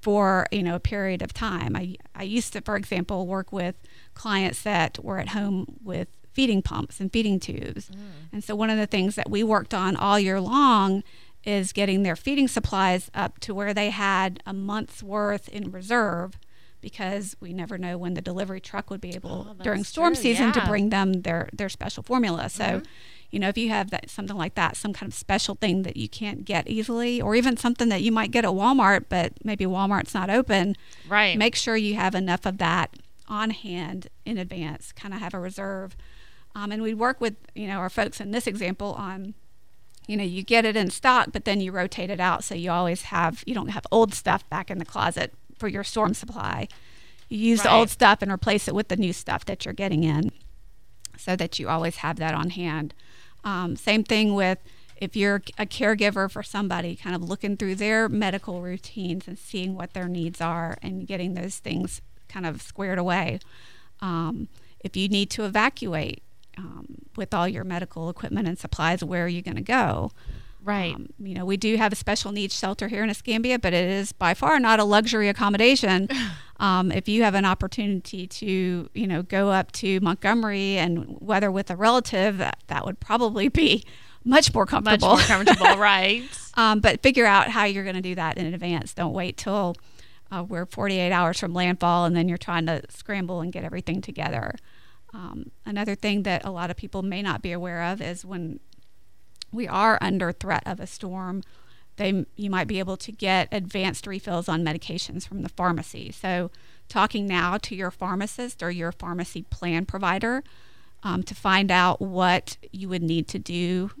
for 0.00 0.46
you 0.50 0.62
know 0.62 0.74
a 0.74 0.80
period 0.80 1.22
of 1.22 1.32
time. 1.32 1.74
I 1.76 1.96
I 2.14 2.24
used 2.24 2.52
to, 2.52 2.60
for 2.60 2.76
example, 2.76 3.26
work 3.26 3.52
with 3.52 3.76
clients 4.14 4.62
that 4.62 5.02
were 5.02 5.18
at 5.18 5.28
home 5.28 5.78
with 5.82 6.08
feeding 6.34 6.62
pumps 6.62 7.00
and 7.00 7.12
feeding 7.12 7.40
tubes, 7.40 7.88
mm. 7.88 7.96
and 8.32 8.44
so 8.44 8.54
one 8.54 8.70
of 8.70 8.78
the 8.78 8.86
things 8.86 9.14
that 9.14 9.30
we 9.30 9.42
worked 9.42 9.72
on 9.72 9.96
all 9.96 10.18
year 10.18 10.40
long 10.40 11.02
is 11.44 11.72
getting 11.72 12.02
their 12.02 12.16
feeding 12.16 12.48
supplies 12.48 13.10
up 13.14 13.38
to 13.38 13.54
where 13.54 13.74
they 13.74 13.90
had 13.90 14.42
a 14.46 14.52
month's 14.52 15.02
worth 15.02 15.48
in 15.48 15.70
reserve 15.70 16.38
because 16.84 17.34
we 17.40 17.54
never 17.54 17.78
know 17.78 17.96
when 17.96 18.12
the 18.12 18.20
delivery 18.20 18.60
truck 18.60 18.90
would 18.90 19.00
be 19.00 19.14
able 19.14 19.48
Oh, 19.50 19.62
during 19.62 19.84
storm 19.84 20.12
true, 20.12 20.22
season 20.22 20.52
to 20.52 20.66
bring 20.66 20.90
them 20.90 21.22
their 21.22 21.48
their 21.52 21.70
special 21.70 22.02
formula. 22.02 22.50
So, 22.50 22.64
mm-hmm. 22.64 22.84
you 23.30 23.38
know, 23.38 23.48
if 23.48 23.56
you 23.56 23.70
have 23.70 23.88
that 23.90 24.10
something 24.10 24.36
like 24.36 24.54
that, 24.54 24.76
some 24.76 24.92
kind 24.92 25.10
of 25.10 25.14
special 25.14 25.54
thing 25.54 25.82
that 25.82 25.96
you 25.96 26.10
can't 26.10 26.44
get 26.44 26.68
easily, 26.68 27.22
or 27.22 27.34
even 27.34 27.56
something 27.56 27.88
that 27.88 28.02
you 28.02 28.12
might 28.12 28.30
get 28.30 28.44
at 28.44 28.50
Walmart, 28.50 29.06
but 29.08 29.32
maybe 29.42 29.64
Walmart's 29.64 30.12
not 30.12 30.28
open, 30.28 30.76
right. 31.08 31.38
make 31.38 31.56
sure 31.56 31.74
you 31.74 31.94
have 31.94 32.14
enough 32.14 32.44
of 32.44 32.58
that 32.58 32.94
on 33.28 33.48
hand 33.48 34.08
in 34.26 34.36
advance. 34.36 34.92
Kind 34.92 35.14
of 35.14 35.20
have 35.20 35.32
a 35.32 35.40
reserve, 35.40 35.96
um, 36.54 36.72
and 36.72 36.82
we 36.82 36.94
work 36.94 37.20
with 37.20 37.36
you 37.54 37.66
know 37.66 37.78
our 37.78 37.90
folks 37.90 38.20
in 38.20 38.30
this 38.30 38.46
example 38.46 38.92
on 38.94 39.34
you 40.06 40.16
know, 40.16 40.24
you 40.24 40.42
get 40.42 40.64
it 40.64 40.76
in 40.76 40.90
stock, 40.90 41.28
but 41.32 41.44
then 41.44 41.60
you 41.60 41.72
rotate 41.72 42.10
it 42.10 42.20
out 42.20 42.44
so 42.44 42.54
you 42.54 42.70
always 42.70 43.02
have 43.02 43.42
you 43.46 43.54
don't 43.54 43.68
have 43.68 43.86
old 43.90 44.14
stuff 44.14 44.48
back 44.50 44.70
in 44.70 44.78
the 44.78 44.84
closet 44.84 45.32
for 45.58 45.68
your 45.68 45.84
storm 45.84 46.14
supply. 46.14 46.68
You 47.28 47.38
use 47.38 47.62
the 47.62 47.72
old 47.72 47.88
stuff 47.90 48.20
and 48.20 48.30
replace 48.30 48.68
it 48.68 48.74
with 48.74 48.88
the 48.88 48.96
new 48.96 49.12
stuff 49.12 49.44
that 49.46 49.64
you're 49.64 49.74
getting 49.74 50.04
in, 50.04 50.30
so 51.16 51.36
that 51.36 51.58
you 51.58 51.68
always 51.68 51.96
have 51.96 52.16
that 52.16 52.34
on 52.34 52.50
hand. 52.50 52.92
Um, 53.44 53.76
same 53.76 54.04
thing 54.04 54.34
with 54.34 54.58
if 54.98 55.16
you're 55.16 55.42
a 55.58 55.66
caregiver 55.66 56.30
for 56.30 56.42
somebody, 56.42 56.96
kind 56.96 57.16
of 57.16 57.22
looking 57.22 57.56
through 57.56 57.76
their 57.76 58.08
medical 58.08 58.60
routines 58.60 59.26
and 59.26 59.38
seeing 59.38 59.74
what 59.74 59.94
their 59.94 60.06
needs 60.06 60.40
are 60.40 60.76
and 60.82 61.06
getting 61.06 61.34
those 61.34 61.58
things 61.58 62.00
kind 62.28 62.46
of 62.46 62.62
squared 62.62 62.98
away. 62.98 63.40
Um, 64.00 64.48
if 64.80 64.96
you 64.96 65.08
need 65.08 65.30
to 65.30 65.44
evacuate 65.44 66.22
um, 66.56 66.86
with 67.16 67.34
all 67.34 67.48
your 67.48 67.64
medical 67.64 68.08
equipment 68.08 68.48
and 68.48 68.58
supplies, 68.58 69.02
where 69.02 69.24
are 69.24 69.28
you 69.28 69.42
going 69.42 69.56
to 69.56 69.62
go? 69.62 70.10
Right. 70.62 70.94
Um, 70.94 71.10
you 71.18 71.34
know, 71.34 71.44
we 71.44 71.58
do 71.58 71.76
have 71.76 71.92
a 71.92 71.96
special 71.96 72.32
needs 72.32 72.58
shelter 72.58 72.88
here 72.88 73.04
in 73.04 73.10
Escambia, 73.10 73.58
but 73.58 73.74
it 73.74 73.86
is 73.86 74.12
by 74.12 74.32
far 74.32 74.58
not 74.58 74.80
a 74.80 74.84
luxury 74.84 75.28
accommodation. 75.28 76.08
Um, 76.60 76.92
if 76.92 77.08
you 77.08 77.24
have 77.24 77.34
an 77.34 77.44
opportunity 77.44 78.28
to, 78.28 78.88
you 78.94 79.06
know, 79.08 79.22
go 79.22 79.50
up 79.50 79.72
to 79.72 79.98
Montgomery 79.98 80.78
and 80.78 81.16
whether 81.18 81.50
with 81.50 81.68
a 81.68 81.74
relative, 81.74 82.38
that, 82.38 82.62
that 82.68 82.84
would 82.84 83.00
probably 83.00 83.48
be 83.48 83.84
much 84.24 84.54
more 84.54 84.64
comfortable. 84.64 85.16
Much 85.16 85.28
more 85.28 85.44
comfortable, 85.44 85.76
right? 85.78 86.22
um, 86.54 86.78
but 86.78 87.02
figure 87.02 87.26
out 87.26 87.48
how 87.48 87.64
you're 87.64 87.82
going 87.82 87.96
to 87.96 88.00
do 88.00 88.14
that 88.14 88.38
in 88.38 88.46
advance. 88.46 88.94
Don't 88.94 89.12
wait 89.12 89.36
till 89.36 89.74
uh, 90.30 90.44
we're 90.44 90.66
48 90.66 91.10
hours 91.10 91.38
from 91.40 91.52
landfall 91.52 92.04
and 92.04 92.16
then 92.16 92.28
you're 92.28 92.38
trying 92.38 92.66
to 92.66 92.82
scramble 92.88 93.40
and 93.40 93.52
get 93.52 93.64
everything 93.64 94.00
together. 94.00 94.54
Um, 95.14 95.52
another 95.64 95.94
thing 95.94 96.24
that 96.24 96.44
a 96.44 96.50
lot 96.50 96.70
of 96.70 96.76
people 96.76 97.02
may 97.02 97.22
not 97.22 97.40
be 97.40 97.52
aware 97.52 97.82
of 97.82 98.02
is 98.02 98.24
when 98.24 98.58
we 99.52 99.68
are 99.68 99.96
under 100.00 100.32
threat 100.32 100.64
of 100.66 100.80
a 100.80 100.86
storm, 100.86 101.42
they 101.96 102.26
you 102.34 102.50
might 102.50 102.66
be 102.66 102.80
able 102.80 102.96
to 102.96 103.12
get 103.12 103.46
advanced 103.52 104.08
refills 104.08 104.48
on 104.48 104.64
medications 104.64 105.26
from 105.26 105.42
the 105.42 105.48
pharmacy. 105.48 106.10
So, 106.10 106.50
talking 106.88 107.26
now 107.26 107.56
to 107.58 107.76
your 107.76 107.92
pharmacist 107.92 108.62
or 108.62 108.72
your 108.72 108.90
pharmacy 108.90 109.42
plan 109.42 109.86
provider 109.86 110.42
um, 111.04 111.22
to 111.22 111.34
find 111.34 111.70
out 111.70 112.02
what 112.02 112.56
you 112.72 112.88
would 112.88 113.02
need 113.02 113.28
to 113.28 113.38
do 113.38 113.92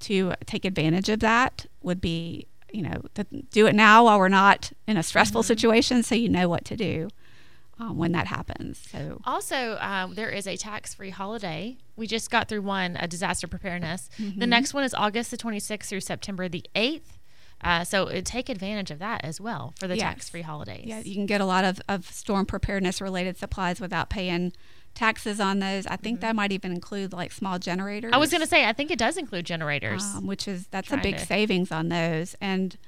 to 0.00 0.34
take 0.44 0.66
advantage 0.66 1.08
of 1.08 1.20
that 1.20 1.64
would 1.82 2.02
be 2.02 2.46
you 2.70 2.82
know 2.82 3.02
to 3.14 3.24
do 3.50 3.66
it 3.66 3.74
now 3.74 4.04
while 4.04 4.18
we're 4.18 4.28
not 4.28 4.72
in 4.86 4.98
a 4.98 5.02
stressful 5.02 5.42
situation, 5.42 6.02
so 6.02 6.14
you 6.14 6.28
know 6.28 6.50
what 6.50 6.66
to 6.66 6.76
do 6.76 7.08
um, 7.80 7.96
when 7.96 8.12
that 8.12 8.26
happens. 8.26 8.78
So. 8.90 9.20
Also, 9.24 9.76
um, 9.80 10.14
there 10.14 10.28
is 10.30 10.46
a 10.46 10.56
tax-free 10.56 11.10
holiday. 11.10 11.78
We 11.96 12.06
just 12.06 12.30
got 12.30 12.48
through 12.48 12.62
one, 12.62 12.96
a 13.00 13.08
disaster 13.08 13.46
preparedness. 13.48 14.08
The 14.18 14.46
next 14.46 14.74
one 14.74 14.84
is 14.84 14.94
August 14.94 15.30
the 15.30 15.36
26th 15.36 15.84
through 15.84 16.00
September 16.00 16.48
the 16.48 16.64
8th. 16.74 17.00
Uh, 17.62 17.84
so 17.84 18.04
uh, 18.08 18.22
take 18.24 18.48
advantage 18.48 18.90
of 18.90 18.98
that 19.00 19.22
as 19.22 19.38
well 19.38 19.74
for 19.78 19.86
the 19.86 19.94
Yes. 19.96 20.02
tax-free 20.04 20.40
holidays. 20.42 20.84
Yeah, 20.86 21.00
you 21.00 21.14
can 21.14 21.26
get 21.26 21.42
a 21.42 21.44
lot 21.44 21.64
of, 21.64 21.78
of 21.88 22.06
storm 22.10 22.46
preparedness 22.46 23.02
related 23.02 23.36
supplies 23.36 23.80
without 23.82 24.08
paying 24.08 24.52
taxes 24.94 25.40
on 25.40 25.58
those. 25.58 25.86
I 25.86 25.96
think 25.96 26.20
that 26.20 26.34
might 26.34 26.52
even 26.52 26.72
include 26.72 27.12
like 27.12 27.32
small 27.32 27.58
generators. 27.58 28.08
Mm-hmm. 28.08 28.14
I 28.14 28.18
was 28.18 28.30
going 28.30 28.40
to 28.40 28.46
say, 28.46 28.64
I 28.66 28.72
think 28.72 28.90
it 28.90 28.98
does 28.98 29.18
include 29.18 29.44
generators. 29.44 30.02
um, 30.02 30.26
which 30.26 30.48
is 30.48 30.68
that's 30.68 30.90
a 30.90 30.96
big 30.96 31.18
to- 31.18 31.26
savings 31.26 31.70
on 31.70 31.90
those. 31.90 32.34
And 32.40 32.78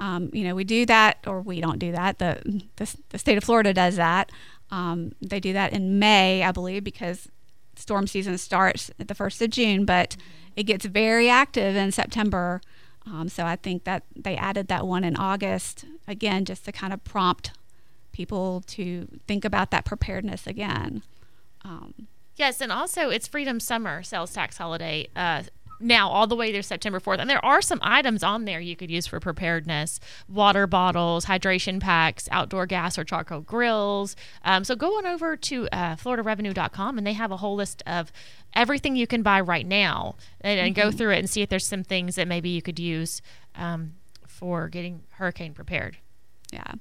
um, 0.00 0.30
you 0.32 0.44
know, 0.44 0.54
we 0.54 0.64
do 0.64 0.86
that, 0.86 1.18
or 1.26 1.42
we 1.42 1.60
don't 1.60 1.78
do 1.78 1.92
that. 1.92 2.18
The 2.18 2.62
the, 2.76 2.96
the 3.10 3.18
state 3.18 3.38
of 3.38 3.44
Florida 3.44 3.72
does 3.72 3.96
that. 3.96 4.32
Um, 4.70 5.12
they 5.20 5.40
do 5.40 5.52
that 5.52 5.72
in 5.72 5.98
May, 5.98 6.42
I 6.42 6.52
believe, 6.52 6.84
because 6.84 7.28
storm 7.76 8.06
season 8.06 8.36
starts 8.38 8.90
at 8.98 9.08
the 9.08 9.14
first 9.14 9.40
of 9.42 9.50
June, 9.50 9.84
but 9.84 10.16
it 10.56 10.64
gets 10.64 10.84
very 10.86 11.28
active 11.28 11.76
in 11.76 11.92
September. 11.92 12.60
Um, 13.06 13.28
so 13.28 13.44
I 13.44 13.56
think 13.56 13.84
that 13.84 14.04
they 14.14 14.36
added 14.36 14.68
that 14.68 14.86
one 14.86 15.04
in 15.04 15.16
August 15.16 15.84
again, 16.06 16.44
just 16.44 16.64
to 16.64 16.72
kind 16.72 16.92
of 16.92 17.02
prompt 17.04 17.52
people 18.12 18.62
to 18.66 19.06
think 19.26 19.44
about 19.44 19.70
that 19.70 19.84
preparedness 19.84 20.46
again. 20.46 21.02
Um, 21.64 22.08
Yes, 22.40 22.62
and 22.62 22.72
also 22.72 23.10
it's 23.10 23.28
Freedom 23.28 23.60
Summer 23.60 24.02
sales 24.02 24.32
tax 24.32 24.56
holiday 24.56 25.08
uh, 25.14 25.42
now 25.80 26.08
all 26.08 26.26
the 26.26 26.36
way 26.36 26.52
to 26.52 26.62
September 26.62 27.00
4th. 27.00 27.18
And 27.18 27.28
there 27.28 27.44
are 27.44 27.62
some 27.62 27.78
items 27.82 28.22
on 28.22 28.44
there 28.44 28.60
you 28.60 28.76
could 28.76 28.90
use 28.90 29.06
for 29.06 29.18
preparedness 29.18 29.98
water 30.28 30.66
bottles, 30.66 31.26
hydration 31.26 31.80
packs, 31.80 32.28
outdoor 32.30 32.66
gas 32.66 32.98
or 32.98 33.04
charcoal 33.04 33.40
grills. 33.40 34.14
Um, 34.44 34.64
so 34.64 34.76
go 34.76 34.98
on 34.98 35.06
over 35.06 35.36
to 35.36 35.68
uh, 35.70 35.96
floridarevenue.com 35.96 36.98
and 36.98 37.06
they 37.06 37.14
have 37.14 37.32
a 37.32 37.38
whole 37.38 37.54
list 37.54 37.82
of 37.86 38.12
everything 38.54 38.96
you 38.96 39.06
can 39.06 39.22
buy 39.22 39.40
right 39.40 39.66
now 39.66 40.16
and, 40.40 40.60
and 40.60 40.74
go 40.74 40.90
through 40.90 41.12
it 41.12 41.18
and 41.18 41.30
see 41.30 41.42
if 41.42 41.48
there's 41.48 41.66
some 41.66 41.84
things 41.84 42.16
that 42.16 42.28
maybe 42.28 42.50
you 42.50 42.62
could 42.62 42.78
use 42.78 43.22
um, 43.54 43.94
for 44.26 44.68
getting 44.68 45.02
hurricane 45.10 45.54
prepared. 45.54 45.96
Yeah. 46.52 46.72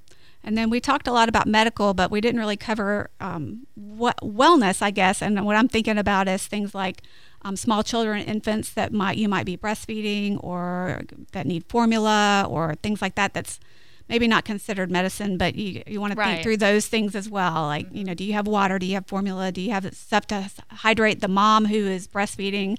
And 0.44 0.58
then 0.58 0.70
we 0.70 0.80
talked 0.80 1.08
a 1.08 1.12
lot 1.12 1.30
about 1.30 1.48
medical, 1.48 1.94
but 1.94 2.10
we 2.12 2.22
didn't 2.22 2.40
really 2.40 2.58
cover 2.58 3.10
um, 3.20 3.68
what 3.76 4.18
wellness, 4.18 4.82
I 4.82 4.92
guess. 4.92 5.22
And 5.22 5.46
what 5.46 5.56
I'm 5.56 5.68
thinking 5.68 5.98
about 5.98 6.28
is 6.28 6.48
things 6.48 6.74
like 6.74 7.02
um, 7.42 7.56
small 7.56 7.84
children, 7.84 8.22
infants 8.22 8.72
that 8.72 8.94
might 8.94 9.18
you 9.18 9.28
might 9.30 9.46
be 9.46 9.58
breastfeeding 9.58 10.42
or 10.44 11.02
that 11.34 11.46
need 11.46 11.66
formula 11.70 12.46
or 12.50 12.76
things 12.76 13.02
like 13.02 13.16
that. 13.16 13.34
That's 13.34 13.60
maybe 14.10 14.28
not 14.28 14.44
considered 14.44 14.92
medicine, 14.92 15.38
but 15.38 15.56
you 15.56 15.84
you 15.88 16.02
want 16.02 16.12
to 16.12 16.18
think 16.34 16.44
through 16.44 16.58
those 16.58 16.88
things 16.88 17.16
as 17.16 17.30
well. 17.30 17.64
Like 17.64 17.88
you 17.92 18.04
know, 18.04 18.14
do 18.14 18.24
you 18.24 18.34
have 18.34 18.48
water? 18.48 18.80
Do 18.80 18.86
you 18.86 18.96
have 18.96 19.08
formula? 19.08 19.52
Do 19.52 19.62
you 19.62 19.72
have 19.72 19.94
stuff 19.96 20.28
to 20.28 20.50
hydrate 20.72 21.22
the 21.22 21.28
mom 21.28 21.66
who 21.66 21.88
is 21.88 22.08
breastfeeding? 22.08 22.78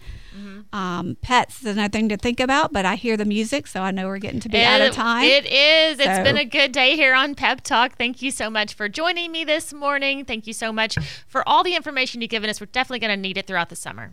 Um, 0.72 1.16
pets 1.22 1.60
is 1.60 1.66
another 1.76 1.88
thing 1.90 2.08
to 2.08 2.16
think 2.16 2.40
about. 2.40 2.72
But 2.72 2.84
I 2.84 2.94
hear 2.96 3.16
the 3.16 3.24
music, 3.24 3.66
so 3.66 3.80
I 3.82 3.90
know 3.90 4.06
we're 4.06 4.18
getting 4.18 4.40
to 4.40 4.48
be 4.48 4.62
out 4.62 4.80
of 4.80 4.92
time. 4.92 5.24
It 5.24 5.46
is. 5.46 5.98
It's 5.98 6.22
been 6.24 6.36
a 6.36 6.44
good 6.44 6.72
day 6.72 6.96
here 6.96 7.14
on 7.14 7.34
Pep 7.34 7.62
Talk. 7.62 7.96
Thank 7.96 8.22
you 8.22 8.30
so 8.30 8.50
much 8.50 8.74
for 8.74 8.88
joining 8.88 9.32
me 9.32 9.44
this 9.44 9.72
morning. 9.72 10.24
Thank 10.24 10.46
you 10.46 10.52
so 10.52 10.72
much 10.72 10.96
for 11.26 11.48
all 11.48 11.62
the 11.64 11.74
information 11.74 12.20
you've 12.20 12.30
given 12.30 12.50
us. 12.50 12.60
We're 12.60 12.66
definitely 12.66 13.00
going 13.00 13.16
to 13.16 13.20
need 13.20 13.38
it 13.38 13.46
throughout 13.46 13.68
the 13.68 13.76
summer. 13.76 14.12